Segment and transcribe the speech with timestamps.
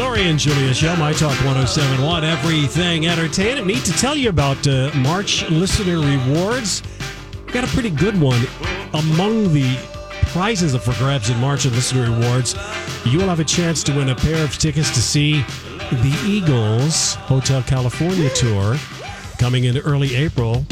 [0.00, 3.66] Lori and Julia Show, My Talk 1071, Everything Entertainment.
[3.66, 6.82] Need to tell you about uh, March listener rewards.
[7.44, 8.40] We've got a pretty good one.
[8.94, 9.76] Among the
[10.28, 12.54] prizes up for grabs in March and listener rewards,
[13.04, 15.42] you will have a chance to win a pair of tickets to see
[15.90, 18.76] the Eagles Hotel California tour
[19.38, 20.64] coming in early April.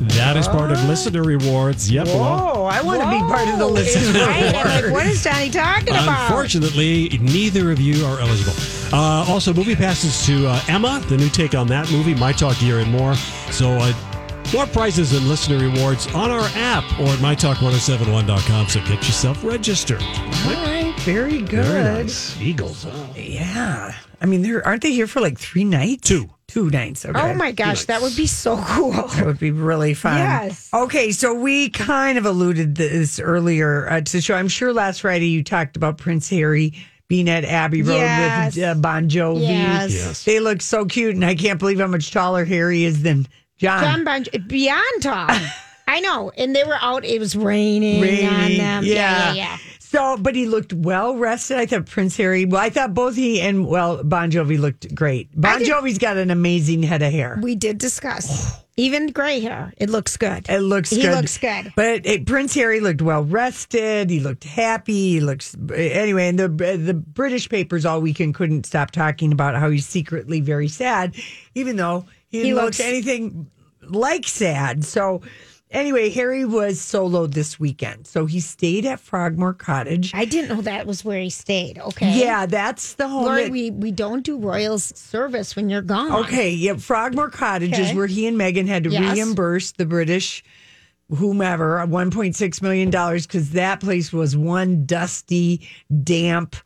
[0.00, 1.88] That is part of listener rewards.
[1.88, 2.08] Yep.
[2.64, 3.96] Well, Whoa, I want to be part of the list.
[4.14, 4.54] Right?
[4.54, 6.30] I'm like, what is Johnny talking about?
[6.30, 8.52] Unfortunately, neither of you are eligible.
[8.92, 12.60] Uh, also, movie passes to uh, Emma, the new take on that movie, My Talk
[12.62, 13.14] Year and more.
[13.50, 13.92] So, uh,
[14.52, 18.68] more prizes and listener rewards on our app or at mytalk1071.com.
[18.68, 20.02] So, get yourself registered.
[20.02, 21.64] All right, very good.
[21.64, 22.40] Very nice.
[22.40, 22.84] Eagles.
[22.84, 23.06] huh?
[23.16, 23.94] Yeah.
[24.20, 26.08] I mean, they're aren't they here for like three nights?
[26.08, 26.30] Two.
[26.54, 27.04] Two nights.
[27.04, 27.20] Okay.
[27.20, 28.92] oh my gosh, that would be so cool.
[29.16, 30.18] That would be really fun.
[30.18, 30.70] Yes.
[30.72, 34.36] Okay, so we kind of alluded this earlier uh, to the show.
[34.36, 36.74] I'm sure last Friday you talked about Prince Harry
[37.08, 38.54] being at Abbey Road Yes.
[38.54, 39.42] with uh, Bon Jovi.
[39.48, 39.92] Yes.
[39.92, 40.24] Yes.
[40.24, 43.26] They look so cute, and I can't believe how much taller Harry is than
[43.58, 43.82] John.
[43.82, 45.30] John Bon beyond Tom.
[45.88, 47.04] I know, and they were out.
[47.04, 48.58] It was raining, on them.
[48.58, 48.80] yeah.
[48.84, 49.58] Yeah, yeah, yeah.
[49.94, 51.56] So, but he looked well rested.
[51.58, 52.44] I thought Prince Harry.
[52.44, 55.28] Well, I thought both he and well Bon Jovi looked great.
[55.40, 57.38] Bon did- Jovi's got an amazing head of hair.
[57.42, 59.72] We did discuss even gray hair.
[59.76, 60.48] It looks good.
[60.50, 60.96] It looks good.
[60.98, 61.14] He good.
[61.14, 61.72] looks good.
[61.76, 64.10] But eh, Prince Harry looked well rested.
[64.10, 65.10] He looked happy.
[65.12, 66.28] He looks anyway.
[66.28, 70.66] And the the British papers all weekend couldn't stop talking about how he's secretly very
[70.68, 71.14] sad,
[71.54, 73.48] even though he He looks- anything
[73.82, 74.84] like sad.
[74.84, 75.22] So.
[75.74, 78.06] Anyway, Harry was soloed this weekend.
[78.06, 80.12] So he stayed at Frogmore Cottage.
[80.14, 81.78] I didn't know that was where he stayed.
[81.78, 82.18] Okay.
[82.20, 83.24] Yeah, that's the home.
[83.24, 86.12] Lori, that- we, we don't do Royals service when you're gone.
[86.24, 89.14] Okay, yeah, Frogmore Cottage is where he and Meghan had to Yes.
[89.16, 90.44] reimburse the British
[91.10, 95.68] whomever one point six million dollars because that place was one dusty,
[96.02, 96.56] damp.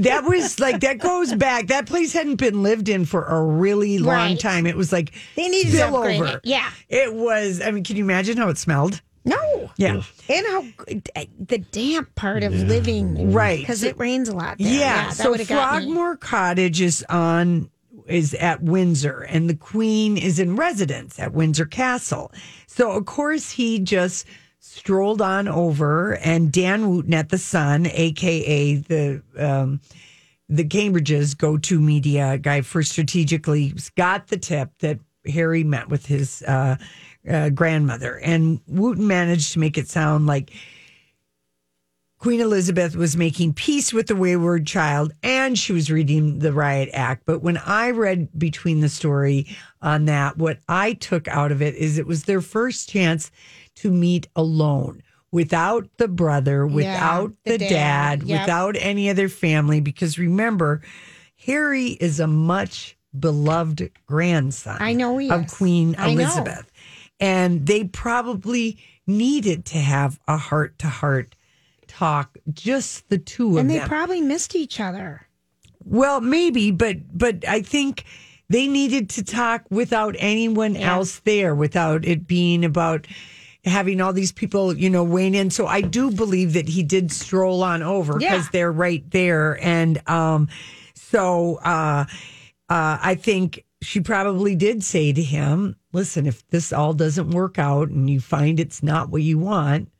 [0.00, 1.68] That was like that goes back.
[1.68, 4.40] That place hadn't been lived in for a really long Right.
[4.40, 4.66] time.
[4.66, 6.34] It was like They needed to upgrade spillover.
[6.36, 6.40] it.
[6.44, 6.70] Yeah.
[6.88, 7.60] it was.
[7.60, 9.00] I mean, can you imagine how it smelled?
[9.24, 9.70] No.
[9.76, 10.02] Yeah.
[10.30, 10.64] And how
[11.14, 13.58] eh, the damp part of living, Right.
[13.60, 14.56] Because it rains a lot.
[14.58, 14.66] There.
[14.66, 15.08] Yeah.
[15.08, 15.70] that so would've got.
[15.82, 17.70] Frogmore Cottage is on
[18.06, 22.32] is at Windsor, and the Queen is in residence at Windsor Castle.
[22.66, 24.24] So of course he just
[24.60, 29.80] strolled on over, and Dan Wootton at the Sun, aka the um,
[30.48, 36.42] the Cambridge's go-to media guy for strategically, got the tip that Harry met with his
[36.42, 36.76] uh,
[37.28, 40.52] uh, grandmother, and Wootton managed to make it sound like
[42.20, 46.90] Queen Elizabeth was making peace with the wayward child and she was reading the Riot
[46.92, 47.22] Act.
[47.24, 49.46] But when I read between the story
[49.80, 53.30] on that, what I took out of it is it was their first chance
[53.76, 57.68] to meet alone without the brother, without the the, dad.
[57.68, 58.40] dad, Yep.
[58.40, 59.80] without any other family.
[59.80, 60.82] Because remember,
[61.46, 65.52] Harry is a much beloved grandson I know he of is.
[65.54, 65.94] Queen.
[65.98, 66.70] Elizabeth.
[67.18, 71.34] And they probably needed to have a heart to heart
[71.86, 73.60] talk, just the two of them.
[73.62, 73.88] and they them.
[73.88, 75.26] probably missed each other.
[75.84, 78.04] well, maybe, but but I think
[78.48, 80.92] they needed to talk without anyone Yeah.
[80.94, 83.06] else there, without it being about
[83.64, 85.50] having all these people, you know, weighing in.
[85.50, 88.48] So I do believe that he did stroll on over because Yeah.
[88.52, 89.62] they're right there.
[89.64, 90.48] And um,
[90.94, 92.06] so uh,
[92.68, 97.58] uh, I think she probably did say to him, listen, if this all doesn't work
[97.58, 99.90] out and you find it's not what you want,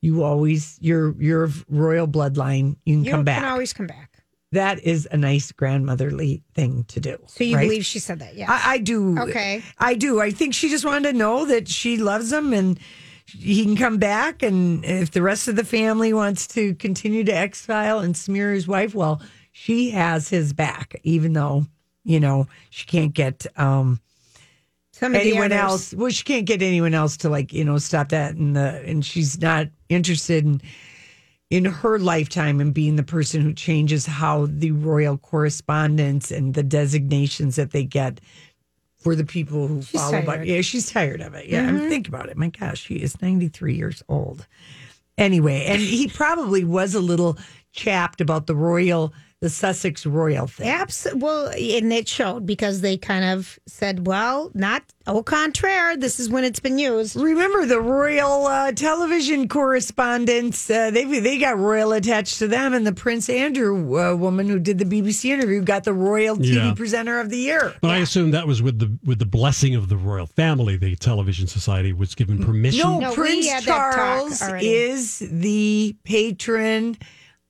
[0.00, 2.76] you always you're you're of royal bloodline.
[2.84, 3.38] You can You come back.
[3.38, 4.07] You can always come back.
[4.52, 7.18] That is a nice grandmotherly thing to do.
[7.26, 7.64] So you right?
[7.64, 8.34] believe she said that?
[8.34, 8.50] Yeah.
[8.50, 9.18] I, I do.
[9.18, 9.62] Okay.
[9.78, 10.20] I do.
[10.20, 12.78] I think she just wanted to know that she loves him and
[13.26, 17.32] he can come back, and if the rest of the family wants to continue to
[17.32, 19.20] exile and smear his wife, well,
[19.52, 21.66] she has his back, even though
[22.04, 24.00] you know she can't get um,
[25.02, 25.92] anyone else.
[25.92, 29.04] Well, she can't get anyone else to like you know stop that, and the and
[29.04, 30.62] she's not interested in
[31.50, 36.62] in her lifetime and being the person who changes how the royal correspondence and the
[36.62, 38.20] designations that they get
[38.98, 40.20] for the people who She's follow.
[40.22, 40.40] Tired.
[40.40, 40.44] Mm-hmm.
[40.44, 41.46] yeah, she's tired of it.
[41.46, 42.36] Yeah, I mean, think about it.
[42.36, 44.46] My gosh, she is ninety three years old.
[45.16, 47.38] Anyway, and he probably was a little
[47.78, 50.68] chapped about the royal, the Sussex royal thing.
[50.68, 55.96] Abs- well, and it showed because they kind of said, well, not au contraire.
[55.96, 57.14] This is when it's been used.
[57.14, 60.68] Remember the royal uh, television correspondents?
[60.68, 64.58] Uh, they they got royal attached to them, and the Prince Andrew uh, woman who
[64.58, 66.74] did the BBC interview got the royal TV Yeah.
[66.74, 67.74] presenter of the year.
[67.80, 70.76] But I assume that was with the with the blessing of the royal family.
[70.76, 72.80] The television society was given permission.
[72.80, 76.96] No, No, Prince had that talk Charles is the patron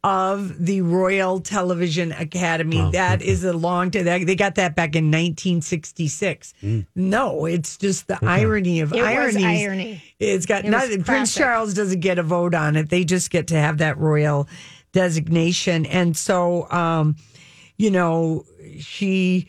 [0.04, 2.80] of the Royal Television Academy.
[2.80, 4.04] Oh, that is a long time.
[4.04, 6.54] They got that back in 1966.
[6.62, 6.86] Mm.
[6.94, 9.42] No, it's just the irony of It ironies.
[9.44, 10.02] irony.
[10.20, 11.02] It's got It nothing.
[11.02, 11.34] Prince.
[11.34, 12.90] Charles doesn't get a vote on it.
[12.90, 14.48] They just get to have that royal
[14.92, 15.84] designation.
[15.86, 17.16] And so, um,
[17.76, 18.44] you know,
[18.78, 19.48] she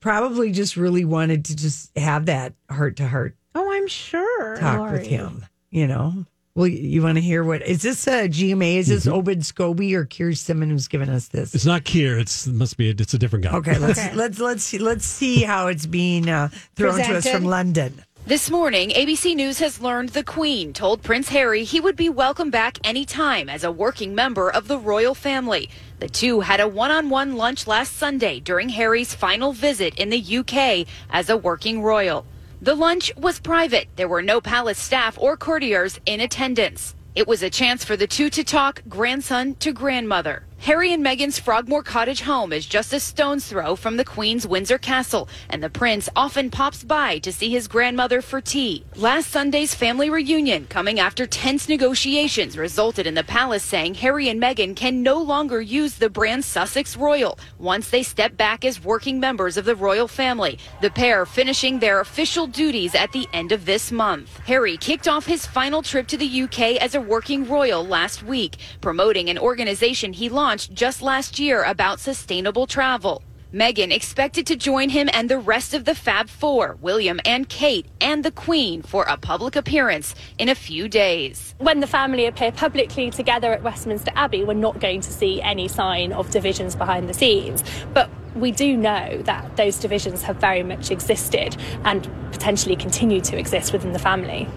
[0.00, 4.56] probably just really wanted to just have that heart to heart Oh, I'm sure.
[4.56, 4.98] talk Lori.
[4.98, 5.46] with him.
[5.70, 6.26] You know.
[6.56, 8.06] Well, you want to hear what is this?
[8.06, 8.76] A GMA?
[8.76, 11.54] Is this Omid Scobie or Keir Simmons who's given us this?
[11.54, 12.18] It's not Keir.
[12.18, 12.88] It's it must be.
[12.88, 13.54] A, it's a different guy.
[13.56, 14.14] Okay, let's Okay.
[14.14, 18.02] let's let's see, let's see how it's being uh, thrown to us from London.
[18.24, 22.48] This morning, ABC News has learned the Queen told Prince Harry he would be welcome
[22.48, 25.68] back anytime as a working member of the royal family.
[26.00, 30.08] The two had a one on one lunch last Sunday during Harry's final visit in
[30.08, 32.24] the UK as a working royal.
[32.66, 33.86] The lunch was private.
[33.94, 36.96] There were no palace staff or courtiers in attendance.
[37.14, 40.42] It was a chance for the two to talk grandson to grandmother.
[40.66, 44.78] Harry and Meghan's Frogmore Cottage home is just a stone's throw from the Queen's Windsor
[44.78, 48.84] Castle, and the prince often pops by to see his grandmother for tea.
[48.96, 54.42] Last Sunday's family reunion, coming after tense negotiations, resulted in the palace saying Harry and
[54.42, 59.20] Meghan can no longer use the brand Sussex Royal once they step back as working
[59.20, 60.58] members of the royal family.
[60.80, 64.40] The pair finishing their official duties at the end of this month.
[64.40, 68.56] Harry kicked off his final trip to the UK as a working royal last week,
[68.80, 73.22] promoting an organization he launched just last year about sustainable travel.
[73.54, 77.86] Meghan expected to join him and the rest of the Fab Four, William and Kate,
[78.00, 81.54] and the Queen for a public appearance in a few days.
[81.58, 85.68] when the family appear publicly together at Westminster Abbey, we're not going to see any
[85.68, 87.62] sign of divisions behind the scenes.
[87.94, 93.38] But we do know that those divisions have very much existed and potentially continue to
[93.38, 94.48] exist within the family.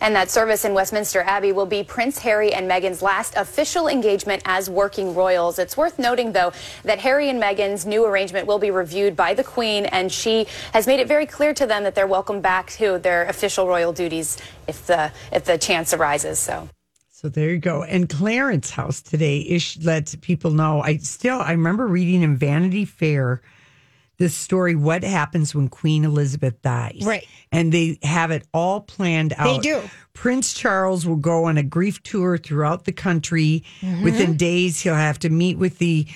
[0.00, 4.42] And that service in Westminster Abbey will be Prince Harry and Meghan's last official engagement
[4.44, 5.58] as working royals.
[5.58, 6.52] It's worth noting, though,
[6.84, 10.86] that Harry and Meghan's new arrangement will be reviewed by the Queen, and she has
[10.86, 14.38] made it very clear to them that they're welcome back to their official royal duties
[14.66, 16.38] if the if the chance arises.
[16.38, 16.68] So.
[17.10, 17.82] So there you go.
[17.82, 20.80] And Clarence House today ish let people know.
[20.80, 23.42] I still I remember reading in Vanity Fair
[24.20, 27.00] this story what happens when Queen Elizabeth dies.
[27.02, 27.26] Right.
[27.50, 29.62] And they have it all planned out.
[29.62, 29.80] They do.
[30.12, 33.64] Prince Charles will go on a grief tour throughout the country.
[34.04, 36.06] Within days he'll have to meet with the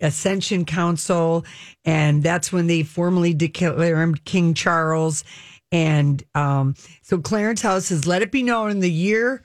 [0.00, 1.44] Accession Council
[1.84, 5.22] and that's when they formally declare him King Charles.
[5.70, 9.44] And um, so Clarence House has let it be known in the year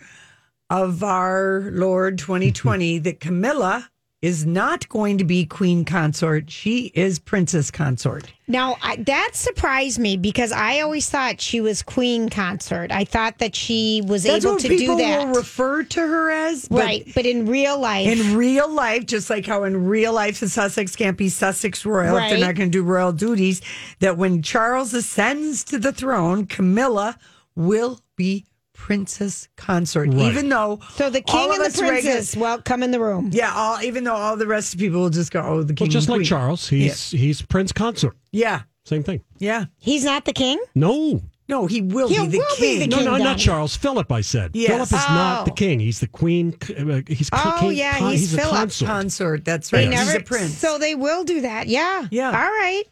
[0.72, 6.50] of our Lord 2020 that Camilla is not going to be queen consort.
[6.50, 8.32] She is princess consort.
[8.48, 12.92] Now I, that surprised me because I always thought she was queen consort.
[12.92, 14.80] I thought that she was That's able to do that.
[14.80, 16.68] People will refer to her as.
[16.68, 20.40] but right, but in real life, In real life, just like how in real life
[20.40, 23.62] the Sussex can't be Sussex royal if they're not going to do royal duties,
[24.00, 27.18] that when Charles ascends to the throne, Camilla
[27.56, 28.46] will be
[28.78, 30.32] princess consort, Right.
[30.32, 33.32] even though so the king and the us regular- princess well come in the room.
[33.34, 35.88] yeah, all even though all the rest of people will just go, oh, the king,
[35.88, 36.26] Well, just and like.
[36.28, 38.16] Charles, he's he's Prince Consort.
[38.32, 39.22] Yeah, Same thing.
[39.40, 39.66] yeah.
[39.80, 40.60] He's not the king.
[40.76, 42.80] No, No, he will He be the will be king.
[42.80, 43.06] the no, king.
[43.06, 43.24] no, Donnie.
[43.24, 43.74] not Charles.
[43.76, 44.52] Philip, I said.
[44.54, 44.68] Yes.
[44.70, 45.56] Philip is not the Oh.
[45.56, 45.80] king.
[45.80, 46.54] He's the queen.
[46.78, 48.54] uh, He's co- Oh, king, yeah, con- he's a Philip.
[48.56, 48.88] consort.
[48.90, 49.46] consort.
[49.46, 49.90] That's right.
[49.90, 50.00] Yes.
[50.00, 50.20] He's never.
[50.20, 50.58] a prince.
[50.58, 51.68] So they will do that.
[51.70, 52.06] Yeah.
[52.12, 52.28] Yeah.
[52.28, 52.84] All right.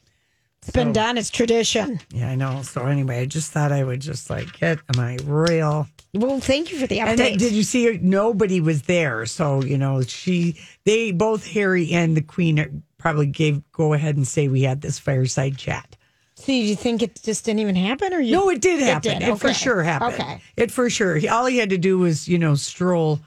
[0.66, 1.18] It's been done.
[1.18, 2.00] It's tradition.
[2.12, 2.64] yeah, I know.
[2.64, 5.88] So anyway, I just thought I would just like get my royal.
[6.14, 7.38] Well, thank you for the And then, update.
[7.38, 7.86] did you see?
[7.86, 8.00] her?
[8.02, 10.58] Nobody was there, so you know she.
[10.86, 14.98] They both Harry and the Queen probably gave go ahead and say we had this
[14.98, 15.96] fireside chat.
[16.36, 18.32] So you think it just didn't even happen, or you?
[18.34, 19.12] No, it did happen.
[19.12, 19.54] It, did, for okay.
[19.54, 20.16] sure happened.
[20.16, 20.42] Okay.
[20.58, 21.20] It for sure.
[21.30, 23.20] All he had to do was, you know, stroll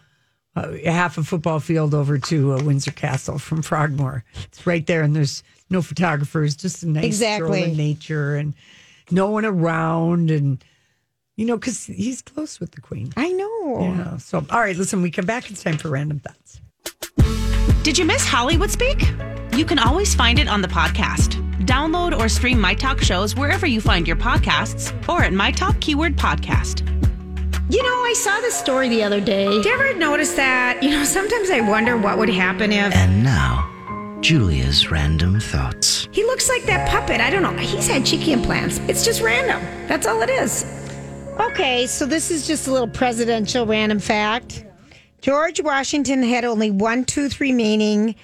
[0.56, 4.24] uh, half a football field over to uh, Windsor Castle from Frogmore.
[4.44, 7.62] It's right there, and there's no photographers, just a nice stroll Exactly.
[7.64, 8.54] in nature and
[9.10, 10.30] no one around.
[10.30, 10.62] And,
[11.36, 13.12] you know, because he's close with the Queen.
[13.16, 13.80] I know.
[13.80, 14.16] Yeah.
[14.18, 15.50] So, all right, listen, we come back.
[15.50, 16.60] It's time for random thoughts.
[17.82, 19.08] Did you miss Hollywood Speak?
[19.54, 21.44] You can always find it on the podcast.
[21.66, 25.78] Download or stream My Talk shows wherever you find your podcasts or at My Talk
[25.80, 26.84] Keyword Podcast.
[27.70, 29.48] You know, I saw this story the other day.
[29.48, 30.82] Did you ever notice that?
[30.82, 33.68] You know, sometimes I wonder what would happen if And now,
[34.20, 36.08] Julia's random thoughts.
[36.12, 37.20] he looks like that puppet.
[37.20, 37.52] I don't know.
[37.56, 38.78] He's had cheeky implants.
[38.88, 39.62] It's just random.
[39.86, 40.64] That's all it is.
[41.38, 44.64] Okay, so this is just a little presidential random fact.
[45.22, 48.16] George Washington had only one tooth remaining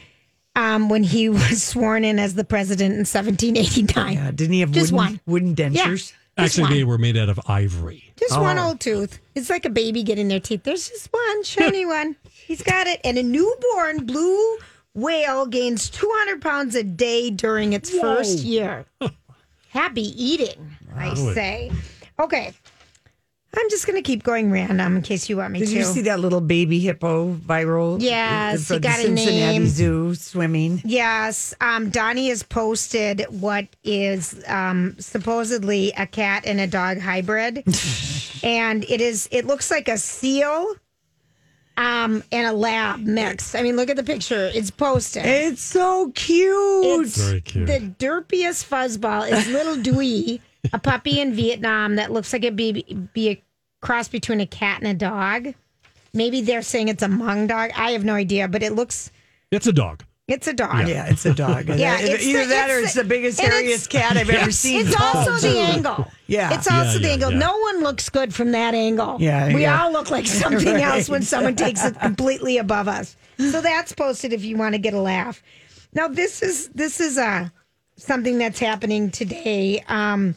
[0.56, 4.12] um, when he was sworn in as the president in 1789.
[4.14, 5.20] Yeah, didn't he have Just wooden, one.
[5.26, 5.86] wooden Yeah.
[5.86, 6.12] dentures?
[6.12, 6.72] Just Actually, one.
[6.72, 8.12] they were made out of ivory.
[8.18, 8.68] Just one Oh.
[8.68, 9.20] old tooth.
[9.36, 10.64] It's like a baby getting their teeth.
[10.64, 12.16] There's just one shiny one.
[12.46, 13.00] He's got it.
[13.04, 14.58] And a newborn blue
[14.94, 18.86] whale gains 200 pounds a day during its first year.
[19.68, 21.70] Happy eating, I say.
[22.18, 22.54] Okay.
[23.56, 25.64] I'm just going to keep going random in case you want me to.
[25.64, 25.78] Did to.
[25.78, 28.00] you see that little baby hippo viral?
[28.00, 29.66] Yes, from he got the a Cincinnati name.
[29.66, 30.82] Zoo swimming.
[30.84, 37.58] Yes, um, Donnie has posted what is um, supposedly a cat and a dog hybrid,
[38.42, 39.28] and it is.
[39.30, 40.74] It looks like a seal,
[41.76, 43.54] um, and a lab mix.
[43.54, 44.50] I mean, look at the picture.
[44.54, 45.24] It's posted.
[45.26, 46.84] It's so cute.
[47.00, 47.66] It's Very cute.
[47.66, 50.40] the derpiest fuzzball is little Dewey,
[50.72, 53.42] a puppy in Vietnam that looks like it'd be be a
[53.80, 55.54] cross between a cat and a dog.
[56.12, 57.70] Maybe they're saying it's a mung dog.
[57.76, 59.10] I have no idea, but it looks.
[59.50, 60.04] It's a dog.
[60.26, 60.88] It's a dog.
[60.88, 61.68] yeah, it's a dog.
[61.76, 64.50] Yeah, Either the- that or it's it's the- the biggest, and hairiest cat I've ever
[64.50, 64.86] seen.
[64.86, 65.56] It's also Oh, the dude.
[65.58, 66.10] angle.
[66.26, 66.54] Yeah.
[66.54, 67.32] It's also Yeah, the yeah, angle.
[67.32, 67.38] yeah.
[67.38, 69.18] No one looks good from that angle.
[69.20, 69.82] Yeah, We yeah.
[69.82, 70.82] all look like something Right.
[70.82, 73.16] else when someone takes it completely above us.
[73.38, 75.42] So that's posted if you want to get a laugh.
[75.92, 77.50] Now this is this is uh
[77.96, 79.84] something that's happening today.
[79.88, 80.36] Um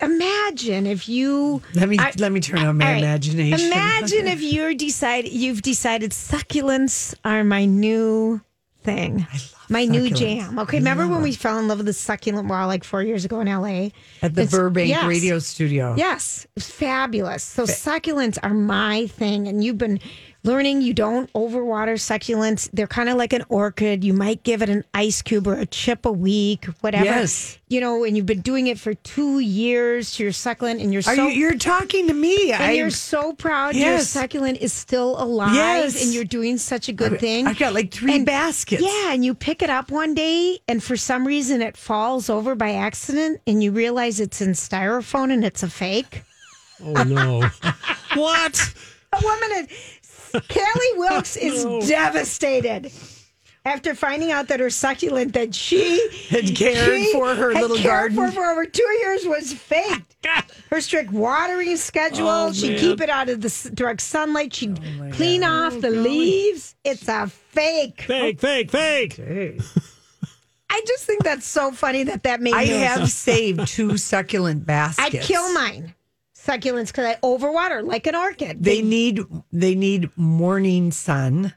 [0.00, 3.02] imagine if you Let me I- let me turn on my all right.
[3.02, 3.66] imagination.
[3.72, 8.40] Imagine if you're decide you've decided succulents are my new
[8.86, 9.26] thing.
[9.68, 10.16] my new succulents.
[10.16, 10.58] jam.
[10.60, 13.40] Okay, remember when we fell in love with the succulent wall like four years ago
[13.40, 13.90] in LA?
[14.22, 15.04] at the It's- Burbank yes.
[15.06, 15.94] Radio Studio.
[15.98, 17.42] Yes, it was fabulous.
[17.42, 19.98] So succulents are my thing, and you've been
[20.46, 22.70] learning you don't overwater succulents.
[22.72, 24.04] They're kind of like an orchid.
[24.04, 27.04] You might give it an ice cube or a chip a week, whatever.
[27.04, 27.58] Yes.
[27.68, 31.00] you know, and you've been doing it for two years to your succulent, and you're
[31.00, 31.40] Are so you?
[31.40, 32.52] You're talking to me.
[32.52, 33.84] and I, you're so proud yes.
[33.84, 36.02] your succulent is still alive Yes.
[36.04, 37.46] and you're doing such a good thing.
[37.46, 38.82] I've got like three And- baskets.
[38.82, 42.54] Yeah, and you pick it up one day and for some reason it falls over
[42.54, 46.22] by accident and you realize it's in styrofoam and it's a fake.
[46.84, 47.40] Oh no!
[48.14, 48.74] what?
[49.12, 49.68] A woman in
[50.48, 52.92] Kelly Wilkes is devastated.
[53.64, 56.00] After finding out that her succulent that she
[56.30, 58.16] Had cared she for her had little cared garden.
[58.16, 60.14] for for over two years was faked.
[60.70, 62.28] Her strict watering schedule.
[62.28, 62.78] Oh, she'd man.
[62.78, 64.54] keep it out of the direct sunlight.
[64.54, 66.74] She'd Oh, clean off oh, the leaves.
[66.84, 68.02] It's a fake.
[68.02, 69.18] Fake, fake, fake.
[70.70, 72.82] I just think that's so funny that that made I news.
[72.82, 75.14] have saved two succulent baskets.
[75.14, 75.94] I'd kill mine
[76.46, 78.62] succulents because I overwater like an orchid.
[78.62, 79.20] They need
[79.52, 81.54] they need morning sun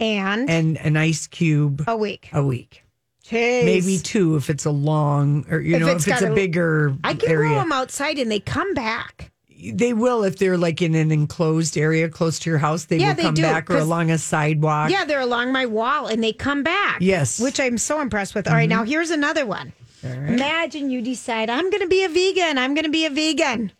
[0.00, 2.28] and, and an ice cube a week.
[2.32, 2.84] a week.
[3.24, 3.64] Jeez.
[3.64, 6.34] Maybe two if it's a long or you If know it's if it's a a-
[6.34, 9.30] bigger I can grow them outside and they come back.
[9.64, 12.86] They will if they're like in an enclosed area close to your house.
[12.86, 14.90] They Yeah, will they come do, back or along a sidewalk.
[14.90, 16.98] Yeah, they're along my wall and they come back.
[17.00, 17.38] Yes.
[17.40, 18.48] Which I'm so impressed with.
[18.48, 18.78] All right, mm-hmm.
[18.80, 19.72] now here's another one.
[20.02, 22.58] Imagine you decide, I'm going to be a vegan.
[22.58, 23.70] I'm going to be a vegan.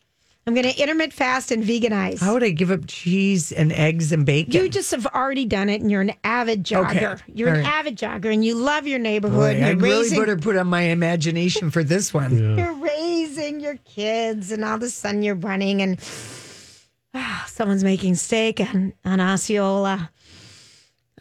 [0.45, 2.19] I'm going to intermittent fast and veganize.
[2.19, 4.53] How would I give up cheese and eggs and bacon?
[4.53, 7.15] you just have already done it and you're an avid jogger.
[7.15, 7.23] Okay.
[7.33, 7.73] You're All an right.
[7.73, 9.39] avid jogger and you love your neighborhood.
[9.39, 12.57] Boy, and I you're really raising, better put on my imagination for this one.
[12.59, 16.01] you're raising your kids and all of a sudden you're running and
[17.15, 20.11] ah, someone's making steak and an Osceola.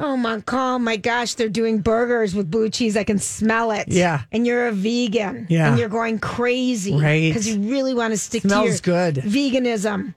[0.03, 2.98] Oh my, oh my gosh, they're doing burgers with blue cheese.
[2.98, 3.88] I can smell it.
[3.88, 4.24] Yeah.
[4.31, 5.46] And you're a vegan.
[5.50, 5.70] Yeah.
[5.70, 6.96] And you're going crazy.
[6.96, 7.29] Right.
[7.29, 9.15] Because you really want to stick to Smells your good.
[9.24, 10.15] veganism.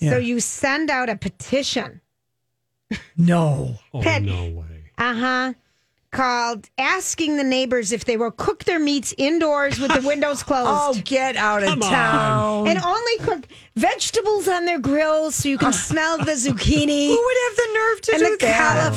[0.00, 0.12] Yeah.
[0.12, 2.00] So you send out a petition.
[3.16, 3.74] No.
[3.92, 4.90] Oh Pet- no way!
[4.96, 5.52] Uh huh.
[6.10, 10.98] Called asking the neighbors if they will cook their meats indoors with the windows closed.
[10.98, 11.90] Oh, get out of Come on.
[11.90, 12.68] town.
[12.68, 17.36] and only cook vegetables on their grills so you can smell the zucchini Who would
[17.48, 18.96] have the nerve to and do the that?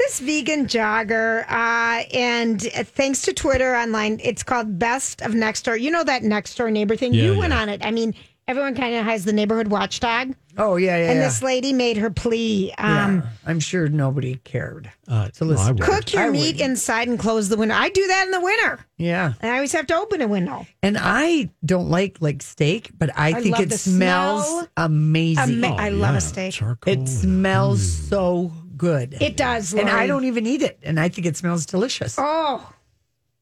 [0.00, 5.76] This vegan jogger, uh, and thanks to Twitter online, it's called Best of Next Door.
[5.76, 7.12] You know that next door neighbor thing?
[7.12, 7.60] Yeah, you went yeah.
[7.60, 7.84] on it.
[7.84, 8.14] I mean,
[8.48, 10.34] everyone kind of has the neighborhood watchdog.
[10.56, 11.10] Oh yeah, yeah.
[11.10, 11.26] and yeah.
[11.26, 12.72] this lady made her plea.
[12.78, 13.22] Um, yeah.
[13.46, 14.90] I'm sure nobody cared.
[15.06, 15.84] Uh, So no, I listen, would.
[15.84, 16.60] Cook your I meat would.
[16.64, 17.74] inside and close the window.
[17.74, 18.78] I do that in the winter.
[18.96, 20.66] Yeah, And I always have to open a window.
[20.82, 24.68] and I don't like like steak, but I, I think it smells smell.
[24.76, 25.62] amazing.
[25.64, 26.52] Ama- I love Oh, yeah, a steak.
[26.54, 26.94] Charcoal.
[26.94, 29.16] it smells so good.
[29.20, 29.74] It does.
[29.74, 32.16] and I don't even eat it, and I think it smells delicious.
[32.18, 32.72] Oh,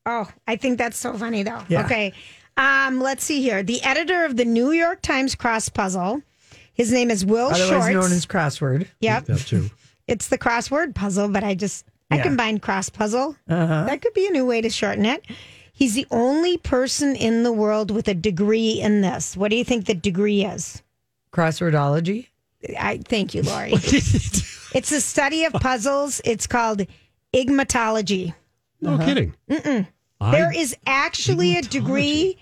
[0.05, 1.63] oh, I think that's so funny though.
[1.69, 1.85] Yeah.
[1.85, 2.13] Okay.
[2.57, 3.63] Um, let's see here.
[3.63, 6.23] The editor of the New York Times cross puzzle.
[6.73, 7.93] His name is Will Otherwise Shortz.
[7.93, 8.89] known as crossword.
[9.01, 9.27] yep.
[9.27, 9.71] That too.
[10.09, 12.23] It's the crossword puzzle, but I just I Yeah.
[12.25, 13.37] combined cross puzzle.
[13.49, 13.85] Uh-huh.
[13.87, 15.25] That could be a new way to shorten it.
[15.73, 19.37] He's the only person in the world with a degree in this.
[19.37, 20.83] What do you think the degree is?
[21.33, 22.27] Crosswordology.
[22.79, 23.73] I thank you, Lori.
[23.73, 26.21] it's a study of puzzles.
[26.25, 26.87] It's called
[27.35, 28.35] enigmatology.
[28.81, 29.35] No kidding.
[29.51, 29.87] I-
[30.33, 32.37] There is actually a degree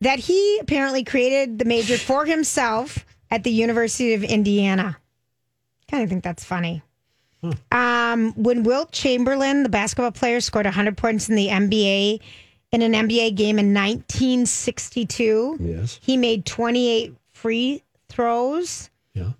[0.00, 4.96] that he apparently created the major for himself at the University of Indiana.
[5.90, 6.82] Kind of think that's funny.
[7.72, 12.20] Um, when Wilt Chamberlain, the basketball player, scored 100 points in the NBA
[12.72, 15.98] in an NBA game in 1962, Yes.
[16.02, 18.90] he made 28 free throws.
[19.14, 19.30] Yeah.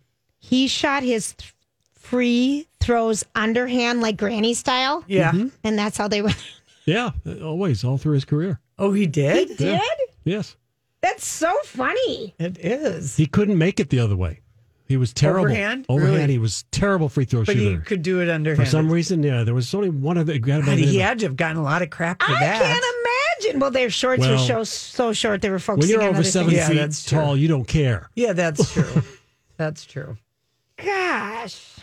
[0.50, 1.54] He shot his th-
[1.94, 5.30] free throws underhand, like granny style, Yeah.
[5.30, 5.48] Mm-hmm.
[5.62, 6.36] and that's how they went.
[6.86, 7.10] Yeah.
[7.40, 8.58] Always, all through his career.
[8.80, 9.50] Oh, he did.
[9.50, 9.80] He did?
[10.24, 10.56] Yes.
[11.02, 12.34] That's so funny.
[12.40, 13.16] It is.
[13.16, 14.40] He couldn't make it the other way.
[14.88, 15.42] He was terrible.
[15.42, 15.86] Overhand?
[15.88, 16.14] Overhand.
[16.16, 16.32] Really?
[16.32, 19.44] He was terrible free throw But he could do it under For some reason, yeah,
[19.44, 20.36] there was only one of the.
[20.40, 22.42] God, God, he had to have gotten a lot of crap for that.
[22.42, 22.60] I that.
[22.60, 22.84] can't
[23.44, 23.60] imagine.
[23.60, 26.28] Well, their shorts were so so short they were focusing when you're on over other
[26.28, 26.58] seven things.
[26.62, 27.18] Yeah, feet that's true.
[27.20, 28.10] tall, you don't care.
[28.16, 29.02] Yeah, that's true.
[29.56, 30.16] that's true.
[30.84, 31.76] Gosh.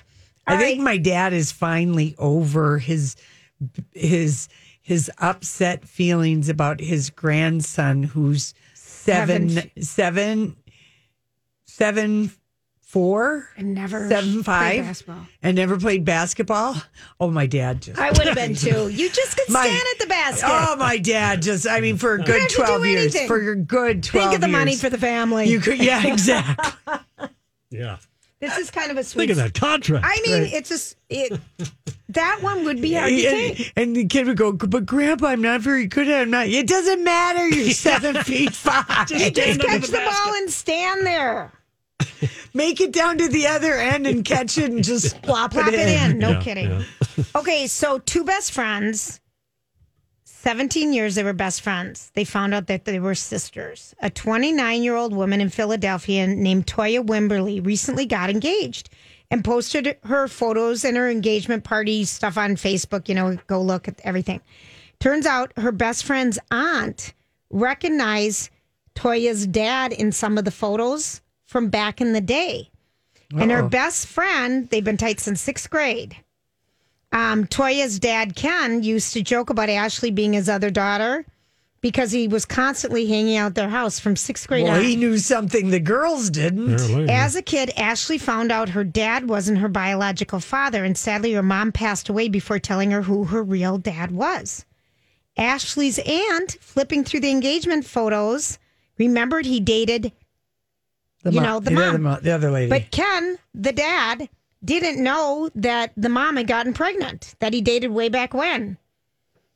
[0.45, 0.83] I think right.
[0.85, 3.15] my dad is finally over his
[3.93, 4.47] his
[4.81, 9.81] his upset feelings about his grandson who's seven Seven.
[9.81, 10.55] seven
[11.65, 12.31] seven
[12.81, 15.27] four I never seven five basketball.
[15.43, 16.75] and never played basketball.
[17.19, 18.87] Oh, my dad just I would have been too.
[18.87, 20.47] You just could My- stand at the basket.
[20.49, 23.01] Oh my dad just I mean for a don't good have to do twelve years.
[23.15, 23.27] anything.
[23.27, 25.49] For a good twelve Think of the money for the family.
[25.49, 26.95] you could yeah, exactly.
[27.69, 27.97] Yeah.
[28.39, 29.27] This is kind of a sweet.
[29.27, 30.05] Think of that contract.
[30.07, 31.39] I mean, it's just it.
[32.09, 33.73] That one would be hard to and, take.
[33.75, 36.21] and the kid would go, but Grandpa, I'm not very good at it.
[36.23, 36.47] I'm not.
[36.47, 37.47] It doesn't matter.
[37.47, 39.07] You're seven feet five.
[39.07, 41.51] Just catch the ball and stand there.
[42.53, 45.73] Make it down to the other end and catch it and just plop, Plop it
[45.73, 46.11] it in.
[46.11, 46.17] in.
[46.19, 46.69] No Yeah, kidding.
[46.71, 47.23] yeah.
[47.35, 49.19] Okay, so two best friends.
[50.47, 52.09] 17 years they were best friends.
[52.13, 53.93] They found out that they were sisters.
[53.99, 58.89] A 29 year old woman in Philadelphia named Toya Wimberly recently got engaged
[59.29, 63.09] and posted her photos and her engagement party stuff on Facebook.
[63.09, 64.39] You know, go look at everything.
[65.01, 67.13] Turns out her best friend's aunt
[67.49, 68.49] recognized
[68.95, 72.69] Toya's dad in some of the photos from back in the day.
[73.37, 76.15] And her best friend, they've been tight since sixth grade.
[77.11, 81.25] Um, Toya's dad, Ken, used to joke about Ashley being his other daughter
[81.79, 84.81] because he was constantly hanging out their house from sixth grade Well, on.
[84.83, 86.73] he knew something the girls didn't.
[86.73, 87.09] Apparently.
[87.13, 91.43] As a kid, Ashley found out her dad wasn't her biological father, and sadly, her
[91.43, 94.65] mom passed away before telling her who her real dad was.
[95.37, 98.57] Ashley's aunt, flipping through the engagement photos,
[98.97, 100.11] remembered he dated,
[101.23, 101.83] The you mo- know, the the mom.
[101.89, 102.69] other, mo- the other lady.
[102.69, 104.29] But Ken, the dad,
[104.63, 108.77] didn't know that the mom had gotten pregnant, that he dated way back when.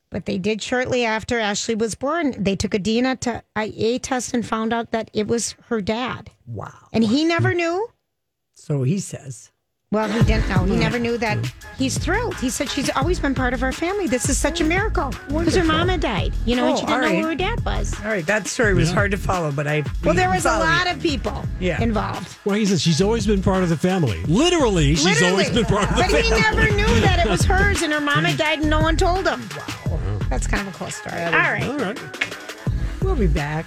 [0.09, 2.35] But they did shortly after Ashley was born.
[2.37, 6.29] They took a DNA to IA test and found out that it was her dad.
[6.45, 6.87] wow.
[6.91, 7.89] And he never knew.
[8.53, 9.51] So he says.
[9.93, 10.63] Well, he didn't know.
[10.63, 11.37] He never knew that.
[11.77, 12.35] He's thrilled.
[12.39, 14.07] He said she's always been part of our family.
[14.07, 15.65] This is such a miracle because her Wonderful.
[15.67, 16.31] mama died.
[16.45, 17.19] You know, and Oh, she didn't all know right.
[17.21, 17.93] who her dad was.
[17.99, 19.83] All right, that story was hard to follow, but I.
[20.05, 20.95] Well, there was a followed lot it.
[20.95, 21.81] of people Yeah.
[21.81, 22.37] involved.
[22.45, 24.21] Well, he says she's always been part of the family.
[24.27, 25.31] Literally, she's Literally.
[25.31, 26.21] always been part of the family.
[26.21, 26.61] But family.
[26.61, 29.27] he never knew that it was hers, and her mama died, and no one told
[29.27, 29.41] him.
[29.57, 30.19] Wow.
[30.29, 31.21] That's kind of a cool story.
[31.21, 31.63] All right.
[31.65, 31.99] All right.
[33.03, 33.65] We'll be back.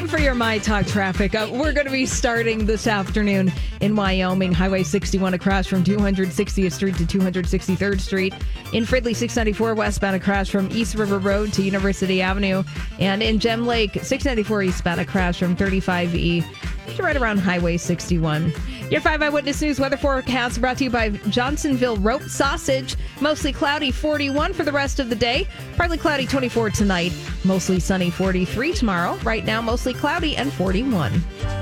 [0.00, 1.34] Time for your My Talk traffic.
[1.34, 6.72] Uh, we're going to be starting this afternoon in Wyoming, Highway 61 across from 260th
[6.72, 8.32] Street to 263rd Street.
[8.72, 12.64] In Fridley, 694 westbound across from East River Road to University Avenue.
[12.98, 18.52] And in Gem Lake, 694 eastbound across from 35E to right around Highway 61.
[18.90, 22.96] Your 5 Eyewitness News weather forecast brought to you by Johnsonville Rope Sausage.
[23.20, 25.46] Mostly cloudy 41 for the rest of the day.
[25.76, 27.12] Partly cloudy 24 tonight.
[27.44, 29.16] Mostly sunny 43 tomorrow.
[29.22, 31.12] Right now, mostly cloudy and 41.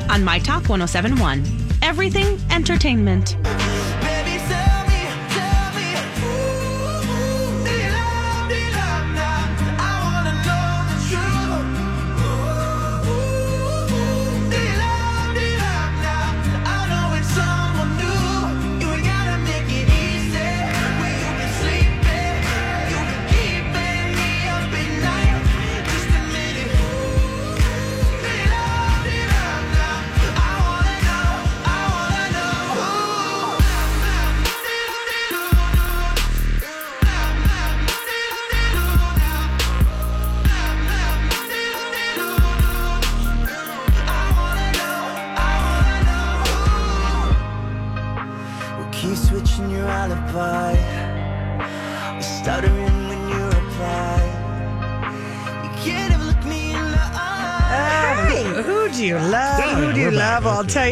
[0.09, 1.45] On My Talk 1071.
[1.83, 3.37] Everything entertainment.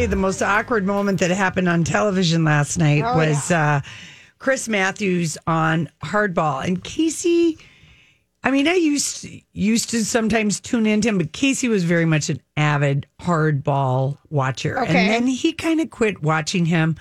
[0.09, 3.81] The most awkward moment that happened on television last night Oh, was uh,
[4.39, 6.65] Chris Matthews on Hardball.
[6.65, 7.57] And Casey,
[8.43, 12.29] I mean, I used used to sometimes tune into him, but Casey was very much
[12.29, 14.79] an avid Hardball watcher.
[14.79, 14.97] Okay.
[14.97, 16.95] And then he kind of quit watching him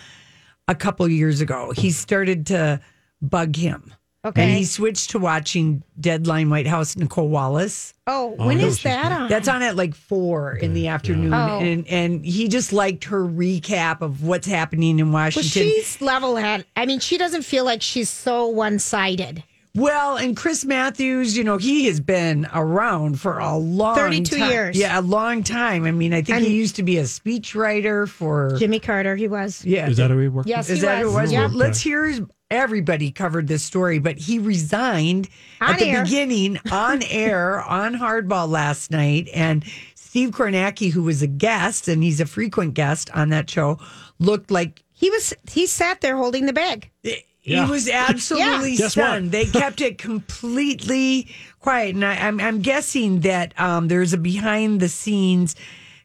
[0.68, 1.72] a couple years ago.
[1.76, 2.80] He started to
[3.22, 3.92] bug him.
[4.26, 4.42] Okay.
[4.42, 7.94] And he switched to watching Deadline White House Nicolle Wallace.
[8.06, 9.28] Oh, Oh, when no, is that on?
[9.28, 11.58] That's on at like four in the afternoon, Oh.
[11.60, 15.50] and and he just liked her recap of what's happening in Well, Washington.
[15.62, 16.64] she's level head.
[16.76, 19.42] I mean, she doesn't feel like she's so one sided.
[19.74, 24.50] Well, and Chris Matthews, you know, he has been around for a long 32 time.
[24.50, 24.76] years.
[24.78, 25.84] Yeah, a long time.
[25.84, 28.56] I mean, I think And- he used to be a speechwriter for.
[28.58, 29.62] Jimmy Carter, he was.
[29.66, 31.30] Yeah, Is that who he worked Yes, is he that who it was?
[31.30, 31.40] Yeah.
[31.48, 32.26] Well, let's hear.
[32.50, 35.28] Everybody covered this story, but he resigned
[35.60, 39.64] On at the beginning on air on Hardball last night, and
[39.96, 43.78] Steve Kornacki, who was a guest and he's a frequent guest on that show,
[44.20, 45.34] looked like He was.
[45.50, 46.88] He sat there holding the bag.
[47.02, 47.16] Yeah.
[47.64, 48.88] He was absolutely Yeah.
[48.88, 49.32] Stunned.
[49.32, 51.28] They kept it completely
[51.60, 55.56] quiet, and I, I'm I'm guessing that um, there's a behind the scenes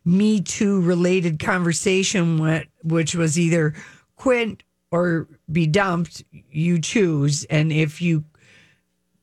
[0.06, 3.76] Me Too related conversation, wh- which was either
[4.16, 6.24] quit or be dumped.
[6.52, 8.26] You choose, and if you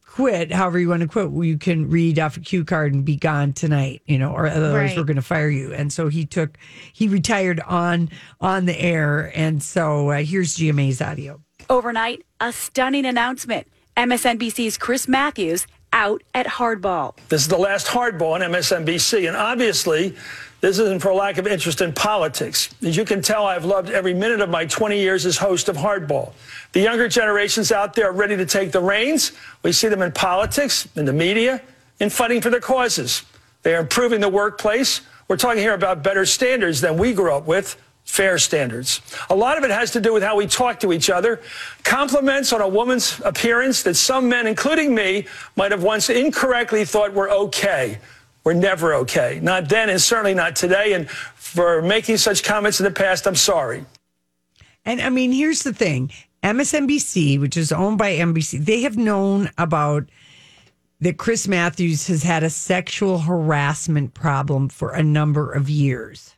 [0.05, 3.05] quit, however you want to quit, well, you can read off a cue card and
[3.05, 4.97] be gone tonight, you know, or otherwise Right.
[4.97, 5.73] we're going to fire you.
[5.73, 6.57] And so he took,
[6.93, 11.41] he retired on on the air, and so uh, here's GMA's audio.
[11.71, 13.69] Overnight, a stunning announcement.
[13.97, 17.17] MSNBC's Chris Matthews out at Hardball.
[17.29, 20.15] This is the last hardball on MSNBC, and obviously,
[20.61, 22.75] this isn't for lack of interest in politics.
[22.83, 25.77] As you can tell, I've loved every minute of my 20 years as host of
[25.77, 26.33] Hardball.
[26.73, 29.33] The younger generations out there are ready to take the reins.
[29.63, 31.63] We see them in politics, in the media,
[32.01, 33.23] in fighting for their causes.
[33.63, 35.03] They are improving the workplace.
[35.29, 37.81] We're talking here about better standards than we grew up with.
[38.05, 39.03] Fair standards.
[39.29, 41.43] A lot of it has to do with how we talk to each other.
[41.85, 47.13] Compliments on a woman's appearance that some men, including me, might have once incorrectly thought
[47.13, 47.99] were okay.
[48.49, 49.41] We're never okay.
[49.43, 50.95] Not then and certainly not today.
[50.95, 53.85] And for making such comments in the past, I'm sorry.
[54.87, 56.11] And I mean, here's the thing
[56.43, 60.09] MSNBC, which is owned by NBC, they have known about
[61.01, 66.35] that Chris Matthews has had a sexual harassment problem for a number of years,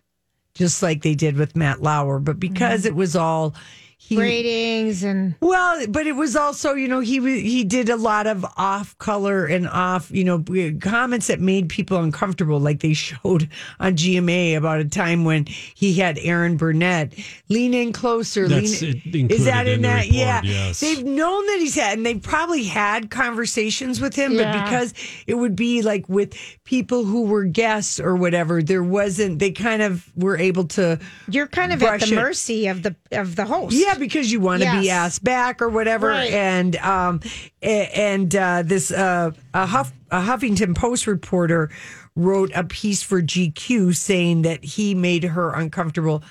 [0.54, 2.18] just like they did with Matt Lauer.
[2.18, 2.88] But because mm-hmm.
[2.88, 3.54] it was all,
[4.02, 8.26] he ratings and well, but it was also, you know, he he did a lot
[8.26, 10.42] of off color and off, you know,
[10.80, 12.58] comments that made people uncomfortable.
[12.58, 17.12] Like they showed on GMA about a time when he had Erin Burnett
[17.50, 18.48] lean in closer.
[18.48, 20.06] That's lean, it- is that in, in that?
[20.06, 20.80] report, yeah, yes.
[20.80, 24.50] they've known that he's had, and they've probably had conversations with him, Yeah.
[24.52, 24.94] but because
[25.26, 26.34] it would be like with
[26.64, 29.38] people who were guests or whatever, there wasn't.
[29.40, 30.98] They kind of were able to.
[31.28, 32.14] you're kind of at the it.
[32.16, 33.76] mercy of the of the host.
[33.76, 36.08] Yeah, because you want to be asked back or whatever.
[36.08, 36.32] Right.
[36.32, 37.20] And um,
[37.62, 41.70] and uh, this uh, a, Huff, a Huffington Post reporter
[42.16, 46.22] wrote a piece for GQ saying that he made her uncomfortable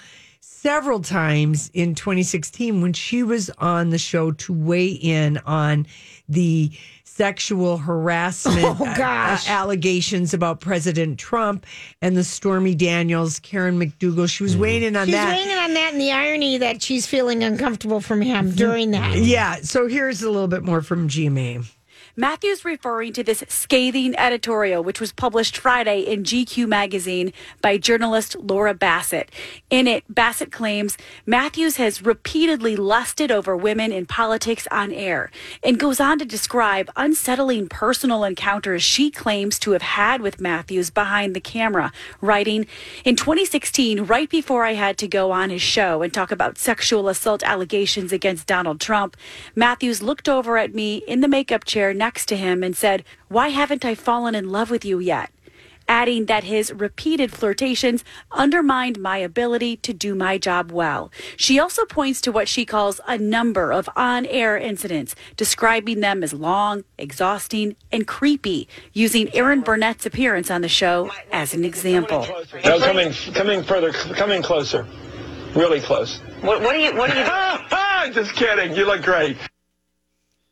[0.42, 5.88] several times in 2016 when she was on the show to weigh in on
[6.28, 6.72] the
[7.20, 9.50] sexual harassment Oh, gosh.
[9.50, 11.66] uh, allegations about President Trump
[12.02, 14.30] and the Stormy Daniels, Karen McDougal.
[14.30, 15.36] She was weighing in on She's that.
[15.36, 18.92] She's weighing in on that and the irony that she's feeling uncomfortable from him during
[18.92, 19.18] that.
[19.18, 19.56] Yeah.
[19.64, 21.70] So here's a little bit more from GMA.
[22.20, 28.36] Matthews referring to this scathing editorial, which was published Friday in GQ magazine by journalist
[28.36, 29.32] Laura Bassett.
[29.70, 35.32] In it, Bassett claims Matthews has repeatedly lusted over women in politics on air
[35.64, 40.90] and goes on to describe unsettling personal encounters she claims to have had with Matthews
[40.90, 42.68] behind the camera, writing,
[43.06, 47.08] In 2016, right before I had to go on his show and talk about sexual
[47.08, 49.16] assault allegations against Donald Trump,
[49.56, 53.50] Matthews looked over at me in the makeup chair next to him and said, Why
[53.50, 55.32] haven't I fallen in love with you yet?
[55.88, 61.12] Adding that his repeated flirtations undermined my ability to do my job well.
[61.36, 66.22] She also points to what she calls a number of on air incidents, describing them
[66.22, 72.28] as long, exhausting, and creepy, using Erin Burnett's appearance on the show as an example.
[72.64, 74.86] No, coming, coming further, coming closer,
[75.56, 76.20] really close.
[76.42, 76.96] What, what are you?
[76.96, 78.14] What are you?
[78.14, 78.76] Just kidding.
[78.76, 79.38] You look great.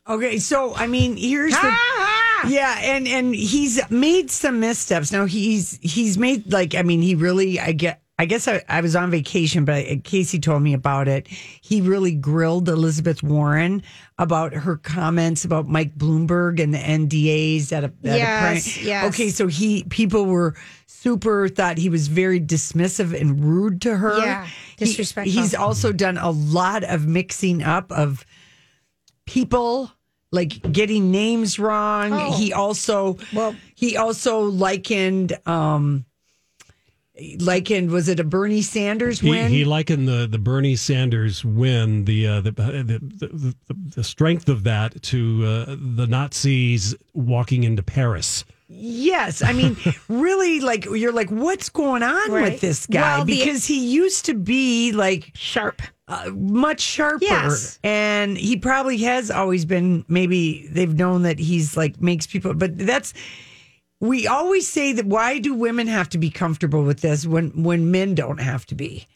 [0.10, 1.76] Okay, so I mean, here's the
[2.48, 5.12] yeah, and and he's made some missteps.
[5.12, 8.02] Now he's he's made like I mean, he really I get.
[8.20, 11.28] I guess I, I was on vacation, but Casey told me about it.
[11.28, 13.84] He really grilled Elizabeth Warren
[14.18, 18.42] about her comments about Mike Bloomberg and the NDAs at a, at a Yes,
[18.74, 18.84] prank.
[18.88, 19.06] yes.
[19.14, 20.56] Okay, so he people were
[20.88, 24.18] super thought he was very dismissive and rude to her.
[24.18, 24.48] Yeah,
[24.80, 25.40] He- disrespectful.
[25.40, 28.26] he's also done a lot of mixing up of
[29.28, 29.92] people
[30.32, 32.14] like getting names wrong.
[32.14, 32.38] Oh.
[32.38, 36.06] He also well he also likened um
[37.40, 39.52] likened was it a Bernie Sanders He, win?
[39.52, 44.50] he likened the, the Bernie Sanders win, the, uh, the, the, the, the, the strength
[44.50, 48.46] of that to uh, the Nazis walking into Paris.
[48.70, 49.78] Yes, I mean,
[50.10, 52.52] really, like you're like, what's going on Right.
[52.52, 53.18] with this guy?
[53.18, 57.80] Well, the- because he used to be like sharp, uh, much sharper, Yes.
[57.84, 60.04] and he probably has always been.
[60.08, 63.14] Maybe they've known that he's like makes people, but that's.
[64.00, 67.90] We always say that why do women have to be comfortable with this when when
[67.90, 69.08] men don't have to be?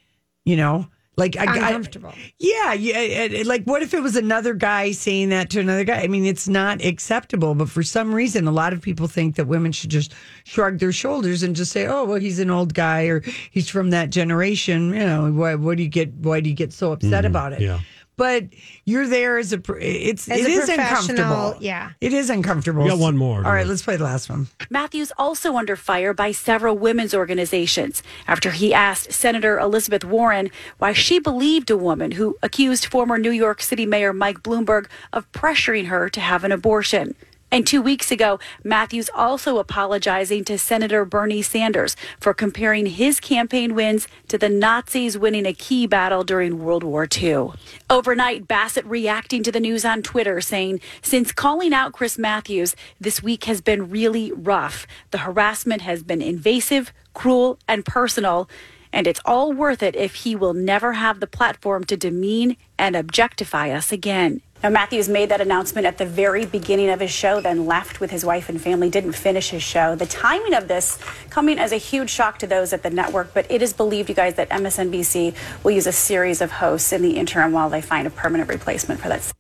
[0.44, 0.88] You know,
[1.22, 2.14] like I, I- Uncomfortable.
[2.40, 2.98] yeah, yeah.
[3.00, 6.02] it- it- like, what if it was another guy saying that to another guy?
[6.02, 9.46] I mean, it's not acceptable, but for some reason, a lot of people think that
[9.48, 13.04] women should just shrug their shoulders and just say, "Oh, well, he's an old guy,
[13.06, 15.56] or he's from that generation." You know, why?
[15.56, 16.14] What do you get?
[16.16, 17.62] Why do you get so upset Mhm, about it?
[17.62, 17.80] yeah.
[18.22, 18.44] But
[18.86, 19.58] you're there as a.
[19.58, 21.58] pr- It's As it a is professional, uncomfortable.
[21.60, 21.94] yeah.
[22.02, 22.84] it is uncomfortable.
[22.84, 23.44] We got one more.
[23.44, 24.46] All right, let's play the last one.
[24.70, 30.94] Matthews also under fire by several women's organizations after he asked Senator Elizabeth Warren why
[30.94, 35.88] she believed a woman who accused former New York City Mayor Mike Bloomberg of pressuring
[35.88, 37.16] her to have an abortion.
[37.54, 43.76] And two weeks ago, Matthews also apologizing to Senator Bernie Sanders for comparing his campaign
[43.76, 47.50] wins to the Nazis winning a key battle during World War II.
[47.90, 53.22] Overnight, Bassett reacting to the news on Twitter saying, Since calling out Chris Matthews, this
[53.22, 54.88] week has been really rough.
[55.12, 58.50] The harassment has been invasive, cruel, and personal.
[58.94, 62.96] And it's all worth it if he will never have the platform to demean and
[62.96, 64.42] objectify us again.
[64.64, 68.12] Now, Matthews made that announcement at the very beginning of his show, then left with
[68.12, 69.96] his wife and family, didn't finish his show.
[69.96, 71.00] The timing of this
[71.32, 74.14] coming as a huge shock to those at the network, but it is believed, you
[74.14, 78.06] guys, that MSNBC will use a series of hosts in the interim while they find
[78.06, 79.32] a permanent replacement for that.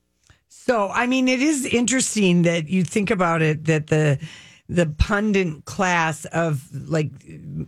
[0.49, 4.17] So, I mean, it is interesting that you think about it that the
[4.71, 7.11] the pundit class of like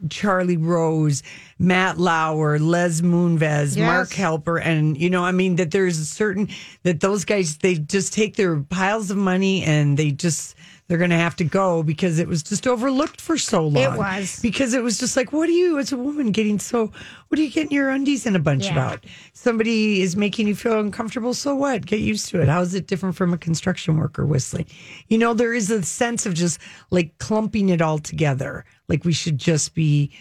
[0.10, 1.22] Charlie Rose,
[1.60, 3.78] Matt Lauer, Les Moonves, Yes.
[3.78, 6.48] Mark Halperin, and you know, I mean that there's a certain
[6.84, 10.56] that those guys they just take their piles of money and they just
[10.88, 13.94] they're going to have to go because it was just overlooked for so long.
[13.94, 14.40] It was.
[14.42, 16.92] because it was just like, what are you as a woman getting so?
[17.30, 18.74] What are you getting your undies in a bunch Yeah.
[18.74, 19.06] about?
[19.34, 21.34] Somebody is making you feel uncomfortable.
[21.34, 21.86] So what?
[21.86, 22.50] Get used to it.
[22.50, 24.66] How is it different from a construction worker whistling?
[25.08, 26.60] You know, there is a sense of just
[26.92, 28.66] like clumping it all together.
[28.90, 30.12] Like we should just be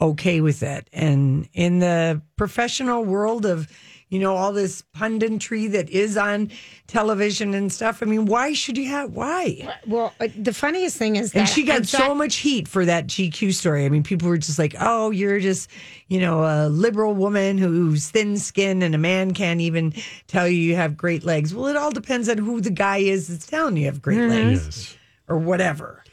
[0.00, 0.88] okay with it.
[0.92, 3.68] And in the professional world of,
[4.14, 6.48] you know, all this punditry that is on
[6.86, 9.68] television and stuff, I mean, why should you have, why?
[9.88, 12.84] Well, uh, the funniest thing is that And she got in so much heat for
[12.84, 13.84] that GQ story.
[13.84, 15.68] I mean, people were just like, oh, you're just,
[16.08, 19.92] you know, a liberal woman who's thin skinned and a man can't even
[20.28, 21.52] tell you you have great legs.
[21.52, 24.18] Well, it all depends on who the guy is that's telling you you have great
[24.18, 24.30] Mm-hmm.
[24.50, 24.96] legs Yes.
[25.28, 26.04] or whatever.